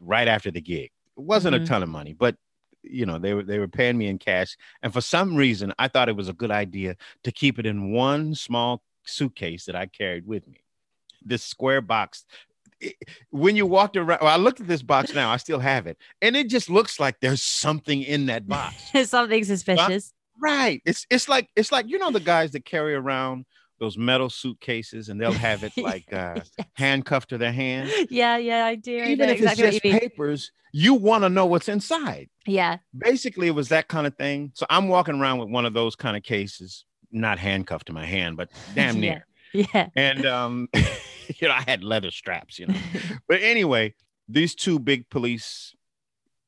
[0.00, 0.90] right after the gig.
[1.16, 1.64] It wasn't mm-hmm.
[1.64, 2.36] a ton of money, but
[2.84, 4.56] you know they were they were paying me in cash.
[4.82, 7.92] And for some reason i thought it was a good idea to keep it in
[7.92, 10.60] one small suitcase that i carried with me.
[11.24, 12.24] This square box.
[13.30, 15.98] When you walked around well, i looked at this box now i still have it.
[16.22, 18.76] And it just looks like there's something in that box.
[19.08, 20.12] Something suspicious.
[20.40, 20.82] Right.
[20.84, 23.46] It's it's like it's like you know the guys that carry around
[23.78, 26.50] those metal suitcases and they'll have it like uh, yes.
[26.74, 27.90] handcuffed to their hand.
[28.10, 28.96] Yeah, yeah, I do.
[28.96, 32.28] Even I if exactly it's just papers, you want to know what's inside.
[32.46, 32.78] Yeah.
[32.96, 34.52] Basically, it was that kind of thing.
[34.54, 38.04] So I'm walking around with one of those kind of cases, not handcuffed to my
[38.04, 39.26] hand, but damn near.
[39.52, 39.66] yeah.
[39.72, 39.88] yeah.
[39.94, 42.74] And um, you know, I had leather straps, you know.
[43.28, 43.94] but anyway,
[44.28, 45.74] these two big police,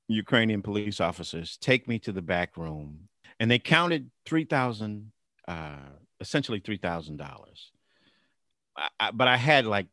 [0.09, 3.09] Ukrainian police officers, take me to the back room,
[3.39, 5.13] and they counted three thousand.
[5.47, 5.77] Uh,
[6.21, 7.73] essentially three thousand dollars.
[9.15, 9.87] But I had like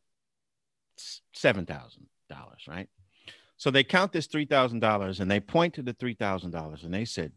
[1.32, 2.88] seven thousand dollars, right?
[3.56, 6.84] So they count this three thousand dollars and they point to the three thousand dollars
[6.84, 7.32] and they said,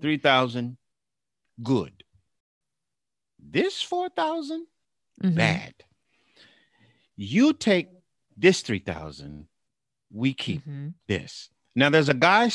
[0.00, 0.76] three thousand,
[1.62, 2.04] good.
[3.38, 4.66] This four thousand,
[5.22, 5.36] mm-hmm.
[5.36, 5.74] bad.
[7.16, 7.88] You take
[8.36, 9.46] this three thousand,
[10.12, 10.88] we keep mm-hmm.
[11.06, 11.50] this.
[11.76, 12.50] Now there's a guy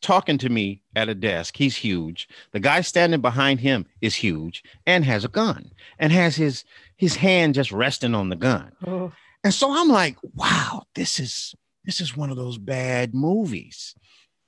[0.00, 1.56] talking to me at a desk.
[1.56, 2.28] He's huge.
[2.52, 6.64] The guy standing behind him is huge and has a gun and has his
[6.96, 8.72] his hand just resting on the gun.
[8.86, 9.12] Oh.
[9.44, 13.94] And so I'm like, wow, this is this is one of those bad movies.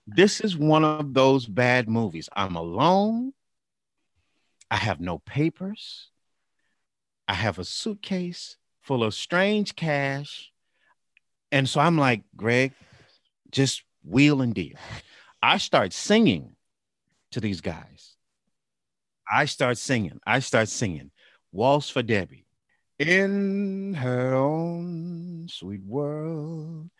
[0.06, 2.28] This is one of those bad movies.
[2.34, 3.32] I'm alone.
[4.70, 6.10] I have no papers.
[7.28, 10.50] I have a suitcase full of strange cash.
[11.52, 12.72] And so I'm like, Greg,
[13.50, 14.76] just wheel and deal.
[15.42, 16.56] I start singing
[17.32, 18.16] to these guys.
[19.30, 20.20] I start singing.
[20.26, 21.10] I start singing.
[21.52, 22.44] Waltz for Debby.
[22.98, 26.90] In her own sweet world,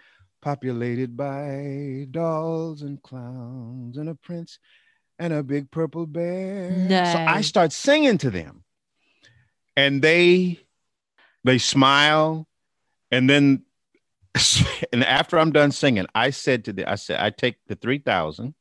[0.41, 4.59] populated by dolls and clowns and a prince
[5.18, 6.70] and a big purple bear.
[6.70, 7.05] No.
[7.05, 8.62] So I start singing to them.
[9.76, 10.61] And they
[11.45, 12.47] they smile
[13.11, 13.64] and then
[14.93, 18.55] and after I'm done singing, I said to the, I said, I take the 3,000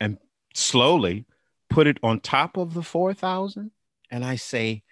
[0.00, 0.18] and
[0.54, 1.26] slowly
[1.70, 3.70] put it on top of the 4,000.
[4.10, 4.82] And I say,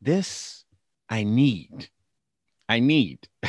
[0.00, 0.64] this
[1.08, 1.88] I need.
[2.68, 3.26] I need.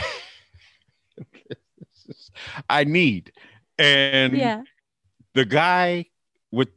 [2.69, 3.33] I need.
[3.77, 4.63] And yeah.
[5.33, 6.05] the guy
[6.51, 6.69] with,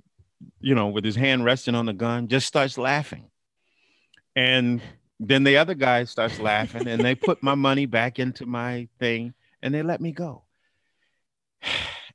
[0.60, 3.30] you know, with his hand resting on the gun just starts laughing.
[4.34, 4.80] And
[5.28, 9.34] then the other guy starts laughing and they put my money back into my thing
[9.62, 10.42] and they let me go.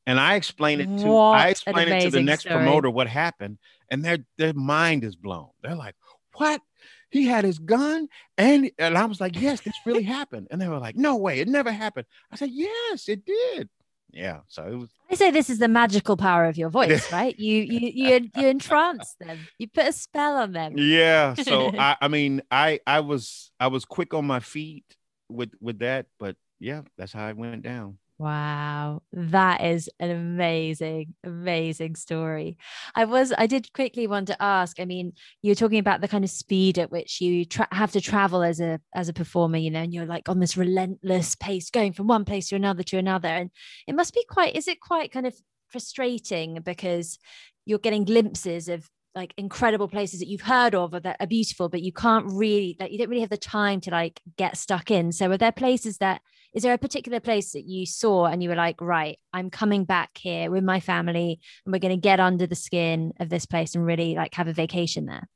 [0.05, 2.55] And I explain it to what I explain it to the next story.
[2.55, 3.57] promoter what happened,
[3.91, 5.49] and their their mind is blown.
[5.61, 5.95] They're like,
[6.35, 6.61] "What?
[7.09, 10.69] He had his gun?" And and I was like, "Yes, this really happened." And they
[10.69, 13.67] were like, "No way, it never happened." I said, "Yes, it did.
[14.11, 14.39] Yeah.
[14.47, 14.89] So it was.
[15.09, 17.37] I say this is the magical power of your voice, right?
[17.37, 19.39] You you you you entrance them.
[19.57, 20.73] You put a spell on them.
[20.77, 21.35] Yeah.
[21.43, 24.85] So I, I mean, I I was I was quick on my feet
[25.29, 27.97] with with that, but yeah, that's how it went down.
[28.19, 32.57] Wow, that is an amazing, amazing story.
[32.95, 34.79] I was, I did quickly want to ask.
[34.79, 35.13] I mean,
[35.43, 38.59] you're talking about the kind of speed at which you tra- have to travel as
[38.59, 42.07] a as a performer, you know, and you're like on this relentless pace, going from
[42.07, 43.51] one place to another to another, and
[43.87, 44.55] it must be quite.
[44.55, 45.35] Is it quite kind of
[45.69, 47.19] frustrating because
[47.65, 51.69] you're getting glimpses of like incredible places that you've heard of or that are beautiful,
[51.69, 54.89] but you can't really like you don't really have the time to like get stuck
[54.89, 55.11] in.
[55.11, 56.21] So, are there places that
[56.57, 59.85] is there a particular place that you saw and you were like, right, I'm coming
[59.85, 63.45] back here with my family and we're going to get under the skin of this
[63.45, 65.29] place and really like have a vacation there?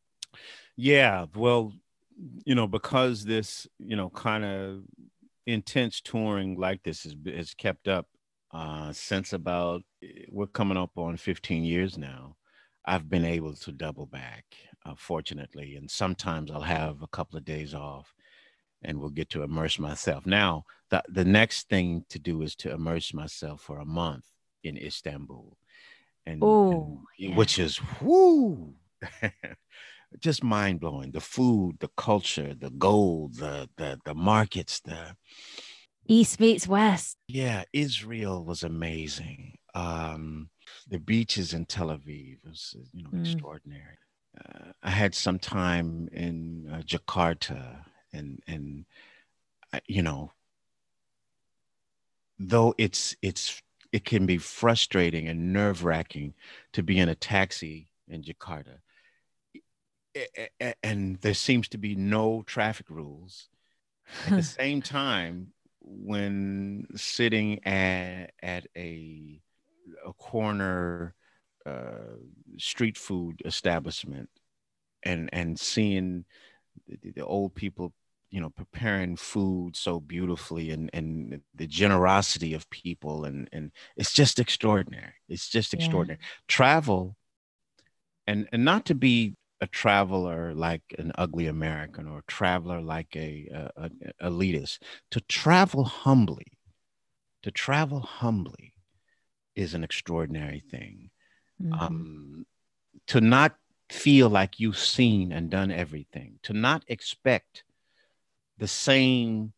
[0.76, 1.28] Yeah.
[1.36, 1.74] Well,
[2.44, 4.80] you know, because this, you know, kind of
[5.46, 8.08] intense touring like this has, has kept up
[8.52, 9.84] uh, since about,
[10.32, 12.36] we're coming up on 15 years now.
[12.84, 14.46] I've been able to double back,
[14.88, 15.76] uh, fortunately.
[15.76, 18.12] And sometimes I'll have a couple of days off
[18.84, 20.26] and will get to immerse myself.
[20.26, 24.26] Now, the, the next thing to do is to immerse myself for a month
[24.64, 25.58] in Istanbul.
[26.26, 27.36] And, oh, and yeah.
[27.36, 28.76] which is whoo,
[30.20, 31.12] just mind blowing.
[31.12, 35.16] The food, the culture, the gold, the the the markets, the
[36.08, 37.18] East meets West.
[37.28, 39.58] Yeah, Israel was amazing.
[39.74, 40.50] Um,
[40.88, 43.22] the beaches in Tel Aviv was you know mm.
[43.22, 43.98] extraordinary.
[44.38, 48.86] Uh, I had some time in uh, Jakarta and and
[49.88, 50.32] you know
[52.40, 56.34] though it's it's it can be frustrating and nerve-wracking
[56.74, 58.78] to be in a taxi in Jakarta.
[60.82, 63.50] And there seems to be no traffic rules.
[64.26, 65.52] At the same time
[65.82, 69.42] when sitting at, at a
[70.06, 71.14] a corner
[71.66, 72.16] uh,
[72.58, 74.30] street food establishment
[75.04, 76.26] and and seeing
[76.88, 77.94] the, the old people
[78.32, 84.14] you know preparing food so beautifully and and the generosity of people and and it's
[84.14, 86.28] just extraordinary it's just extraordinary yeah.
[86.48, 87.16] travel
[88.26, 93.16] and and not to be a traveler like an ugly american or a traveler like
[93.16, 94.80] a, a, a elitist
[95.12, 96.58] to travel humbly
[97.44, 98.74] to travel humbly
[99.56, 101.10] is an extraordinary thing
[101.62, 101.74] mm-hmm.
[101.74, 102.46] um
[103.08, 103.56] to not
[103.90, 107.66] feel like you've seen and done everything to not expect
[108.62, 109.54] the same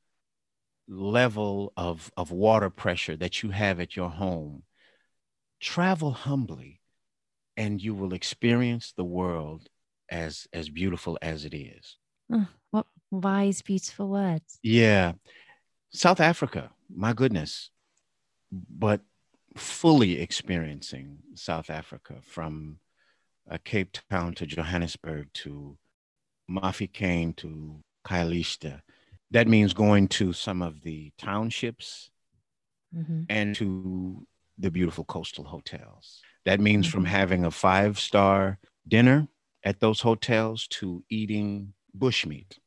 [0.87, 4.63] level of, of water pressure that you have at your home,
[5.59, 6.79] travel humbly
[7.57, 9.67] and you will experience the world
[10.09, 11.97] as as beautiful as it is.
[12.31, 14.57] Oh, what wise, beautiful words.
[14.63, 15.13] Yeah.
[15.91, 17.71] South Africa, my goodness.
[18.51, 19.01] But
[19.57, 22.77] fully experiencing South Africa from
[23.51, 25.77] uh, Cape Town to Johannesburg to
[26.49, 28.81] Mafeking to Khayelitsha
[29.33, 32.11] that means going to some of the townships
[32.95, 33.23] mm-hmm.
[33.29, 34.25] and to
[34.59, 36.21] the beautiful coastal hotels.
[36.45, 36.93] That means mm-hmm.
[36.93, 39.27] from having a five star dinner
[39.63, 42.59] at those hotels to eating bushmeat,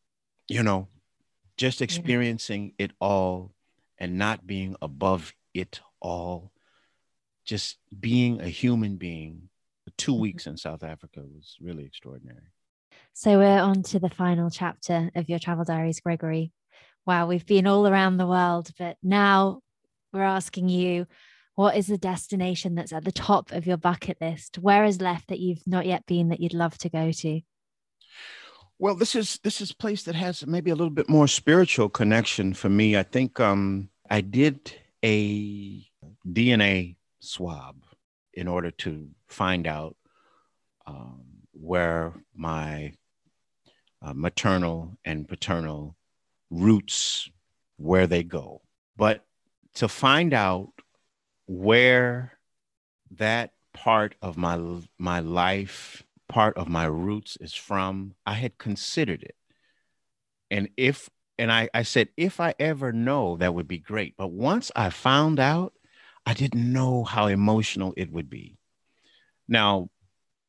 [0.49, 0.89] you know,
[1.57, 3.55] just experiencing it all
[3.99, 6.53] and not being above it all.
[7.45, 9.51] Just being a human being.
[9.97, 10.23] Two mm-hmm.
[10.23, 12.51] weeks in South Africa was really extraordinary.
[13.19, 16.53] So we're on to the final chapter of your travel diaries, Gregory.
[17.07, 19.63] Wow, we've been all around the world, but now
[20.13, 21.07] we're asking you
[21.55, 24.59] what is the destination that's at the top of your bucket list?
[24.59, 27.41] Where is left that you've not yet been that you'd love to go to?
[28.79, 31.89] Well, this is this is a place that has maybe a little bit more spiritual
[31.89, 32.99] connection for me.
[32.99, 35.91] I think um, I did a
[36.29, 37.77] DNA swab
[38.35, 39.97] in order to find out
[40.87, 41.23] um,
[41.55, 42.93] where my
[44.03, 45.97] uh, maternal and paternal
[46.51, 47.31] roots,
[47.77, 48.63] where they go.
[48.97, 49.25] But
[49.75, 50.73] to find out
[51.47, 52.33] where
[53.13, 54.59] that part of my
[54.99, 59.37] my life, part of my roots is from, I had considered it.
[60.51, 64.17] And if and I, I said, if I ever know, that would be great.
[64.17, 65.75] But once I found out,
[66.25, 68.57] I didn't know how emotional it would be.
[69.47, 69.91] Now,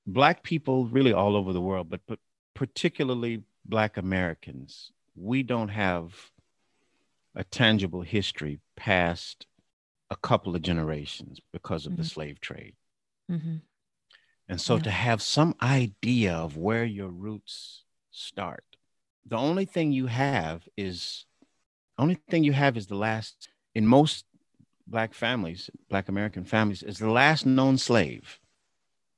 [0.05, 2.19] Black people really all over the world, but, but
[2.57, 6.31] particularly Black Americans, we don't have
[7.35, 9.45] a tangible history past
[10.09, 12.01] a couple of generations because of mm-hmm.
[12.01, 12.73] the slave trade.
[13.31, 13.57] Mm-hmm.
[14.49, 14.81] And so yeah.
[14.83, 18.63] to have some idea of where your roots start,
[19.23, 21.25] the only thing you have is
[21.99, 24.25] only thing you have is the last in most
[24.87, 28.39] black families, black American families, is the last known slave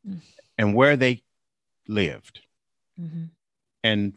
[0.08, 0.22] Mm.
[0.58, 1.24] and where they
[1.88, 2.42] lived.
[3.00, 3.26] Hmm
[3.84, 4.14] And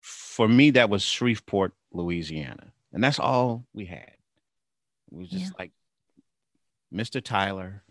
[0.00, 2.72] for me, that was Shreveport, Louisiana.
[2.92, 4.16] And that's all we had.
[5.12, 5.56] It was just Yeah.
[5.58, 5.72] like
[6.92, 7.20] Mr.
[7.20, 7.82] Tyler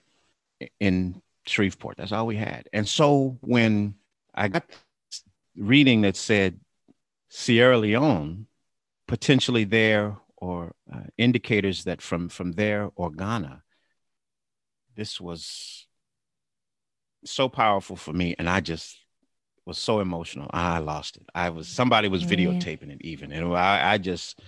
[0.80, 1.98] in Shreveport.
[1.98, 2.70] That's all we had.
[2.74, 3.96] And so when
[4.34, 4.66] I got
[5.56, 6.60] reading that said
[7.30, 8.48] Sierra Leone,
[9.08, 13.64] potentially there, or uh, indicators that from from there or Ghana,
[14.96, 15.88] this was
[17.26, 18.98] so powerful for me, and I just
[19.70, 20.50] was so emotional.
[20.52, 21.26] I lost it.
[21.36, 24.42] I was somebody was videotaping it even, and I, I just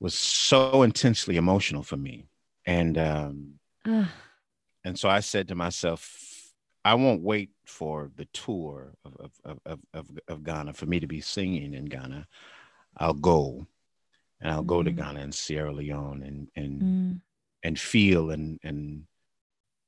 [0.00, 2.26] was so intensely emotional for me,
[2.66, 3.54] and um,
[4.84, 6.52] and so I said to myself,
[6.84, 11.06] I won't wait for the tour of, of, of, of, of, Ghana for me to
[11.06, 12.26] be singing in Ghana.
[12.98, 13.66] I'll go
[14.40, 14.96] and I'll go to Mhm.
[14.96, 17.20] Ghana and Sierra Leone and, and, mm,
[17.62, 19.06] and feel and, and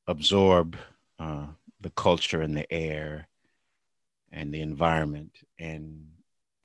[0.07, 0.76] absorb
[1.18, 1.49] uh,
[1.80, 3.28] the culture and the air
[4.33, 5.33] and the environment.
[5.59, 6.07] And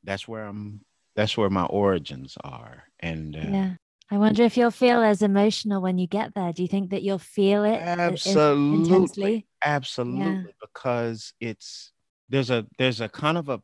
[0.03, 0.81] that's where I'm,
[1.15, 2.83] that's where my origins are.
[2.99, 3.73] And uh, yeah.
[4.09, 6.51] I wonder if you'll feel as emotional when you get there.
[6.51, 9.47] Do you think that you'll feel it i- absolutely intensely?
[9.63, 11.93] absolutely because it's
[12.27, 13.61] there's a there's a kind of a,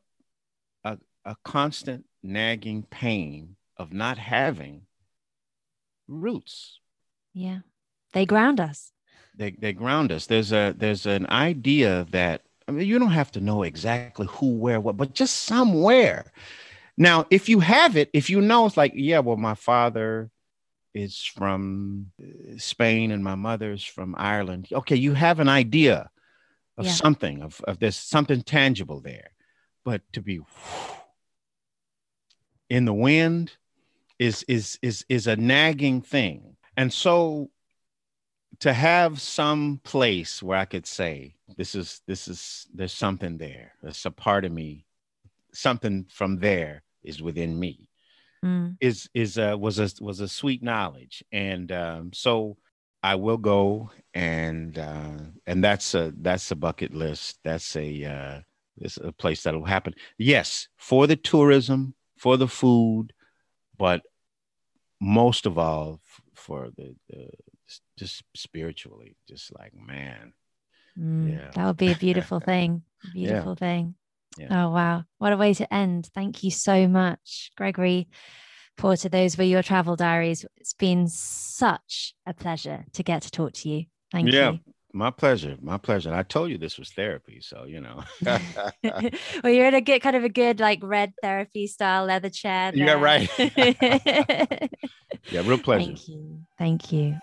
[0.84, 4.84] a a constant nagging pain of not having
[6.08, 6.80] roots
[7.34, 7.60] Yeah.
[8.14, 8.92] They ground us.
[9.36, 13.32] they they ground us there's a there's an idea that i mean you don't have
[13.32, 16.32] to know exactly who where what but just somewhere.
[16.98, 20.30] Now if you have it if you know it's like yeah well my father
[20.94, 24.68] is from uh, spain and my mother's from ireland.
[24.72, 26.10] Okay you have an idea
[26.78, 26.92] of Yeah.
[26.92, 29.32] something of, of there's something tangible there.
[29.86, 30.40] But to be
[32.70, 33.52] in the wind
[34.20, 36.58] is is is is a nagging thing.
[36.76, 37.50] And so
[38.60, 43.74] to have some place where I could say, this is this is there's something there.
[43.82, 44.86] There's a part of me,
[45.54, 47.90] something from there is within me.
[48.44, 48.78] Mm.
[48.80, 52.58] Is is uh, was a was a sweet knowledge, and um, so
[53.04, 57.40] I will go and uh, and that's a that's a bucket list.
[57.44, 58.40] That's a uh,
[58.80, 59.94] it's a place that'll happen.
[60.18, 63.14] Yes, for the tourism, for the food,
[63.78, 64.02] but
[65.00, 66.02] most of all
[66.34, 67.30] for the, the
[67.98, 70.34] just spiritually, just like man,
[71.00, 71.52] Mm, Yeah.
[71.54, 72.82] That would be a beautiful thing.
[73.04, 73.28] a Yeah.
[73.28, 73.96] Beautiful thing.
[74.38, 74.66] Yeah.
[74.66, 75.04] Oh, wow.
[75.20, 76.10] What a way to end.
[76.14, 78.08] Thank you so much, Gregory
[78.78, 79.10] Porter.
[79.10, 80.46] Those were your travel diaries.
[80.58, 83.86] It's been such a pleasure to get to talk to you.
[84.12, 84.52] Thank Yeah.
[84.52, 84.60] you.
[84.66, 86.10] Yeah, my pleasure, my pleasure.
[86.10, 88.04] And I told you this was therapy, so you know.
[88.24, 92.72] well, you're in a good kind of a good like red therapy style leather chair.
[92.74, 92.98] Yeah, there.
[92.98, 93.30] right.
[95.32, 95.86] yeah, real pleasure.
[95.96, 96.40] Thank you.
[96.58, 97.18] Thank you.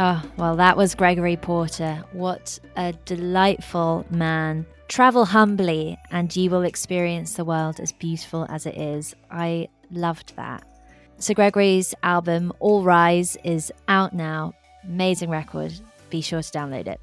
[0.00, 2.04] Oh, well, that was Gregory Porter.
[2.12, 4.64] What a delightful man.
[4.86, 9.16] Travel humbly, and you will experience the world as beautiful as it is.
[9.28, 10.62] I loved that.
[11.18, 14.54] So, Gregory's album, All Rise, is out now.
[14.84, 15.72] Amazing record.
[16.10, 17.00] Be sure to download it.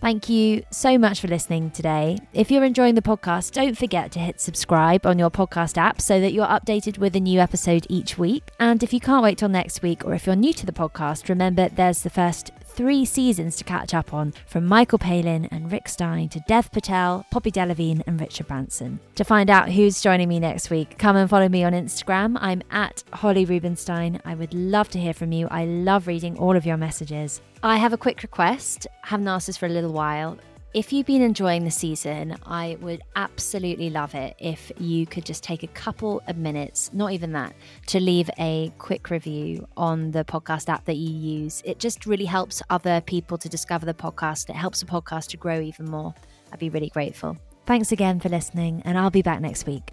[0.00, 2.18] Thank you so much for listening today.
[2.34, 6.20] If you're enjoying the podcast, don't forget to hit subscribe on your podcast app so
[6.20, 8.50] that you're updated with a new episode each week.
[8.60, 11.28] And if you can't wait till next week, or if you're new to the podcast,
[11.28, 15.88] remember there's the first three seasons to catch up on from Michael Palin and Rick
[15.88, 19.00] Stein to Dev Patel, Poppy Delevingne, and Richard Branson.
[19.14, 22.36] To find out who's joining me next week, come and follow me on Instagram.
[22.38, 24.20] I'm at Holly Rubenstein.
[24.26, 25.48] I would love to hear from you.
[25.50, 27.40] I love reading all of your messages.
[27.62, 28.86] I have a quick request.
[29.02, 30.36] Haven't asked this for a little while.
[30.76, 35.42] If you've been enjoying the season, I would absolutely love it if you could just
[35.42, 37.54] take a couple of minutes, not even that,
[37.86, 41.62] to leave a quick review on the podcast app that you use.
[41.64, 44.50] It just really helps other people to discover the podcast.
[44.50, 46.14] It helps the podcast to grow even more.
[46.52, 47.38] I'd be really grateful.
[47.64, 49.92] Thanks again for listening, and I'll be back next week.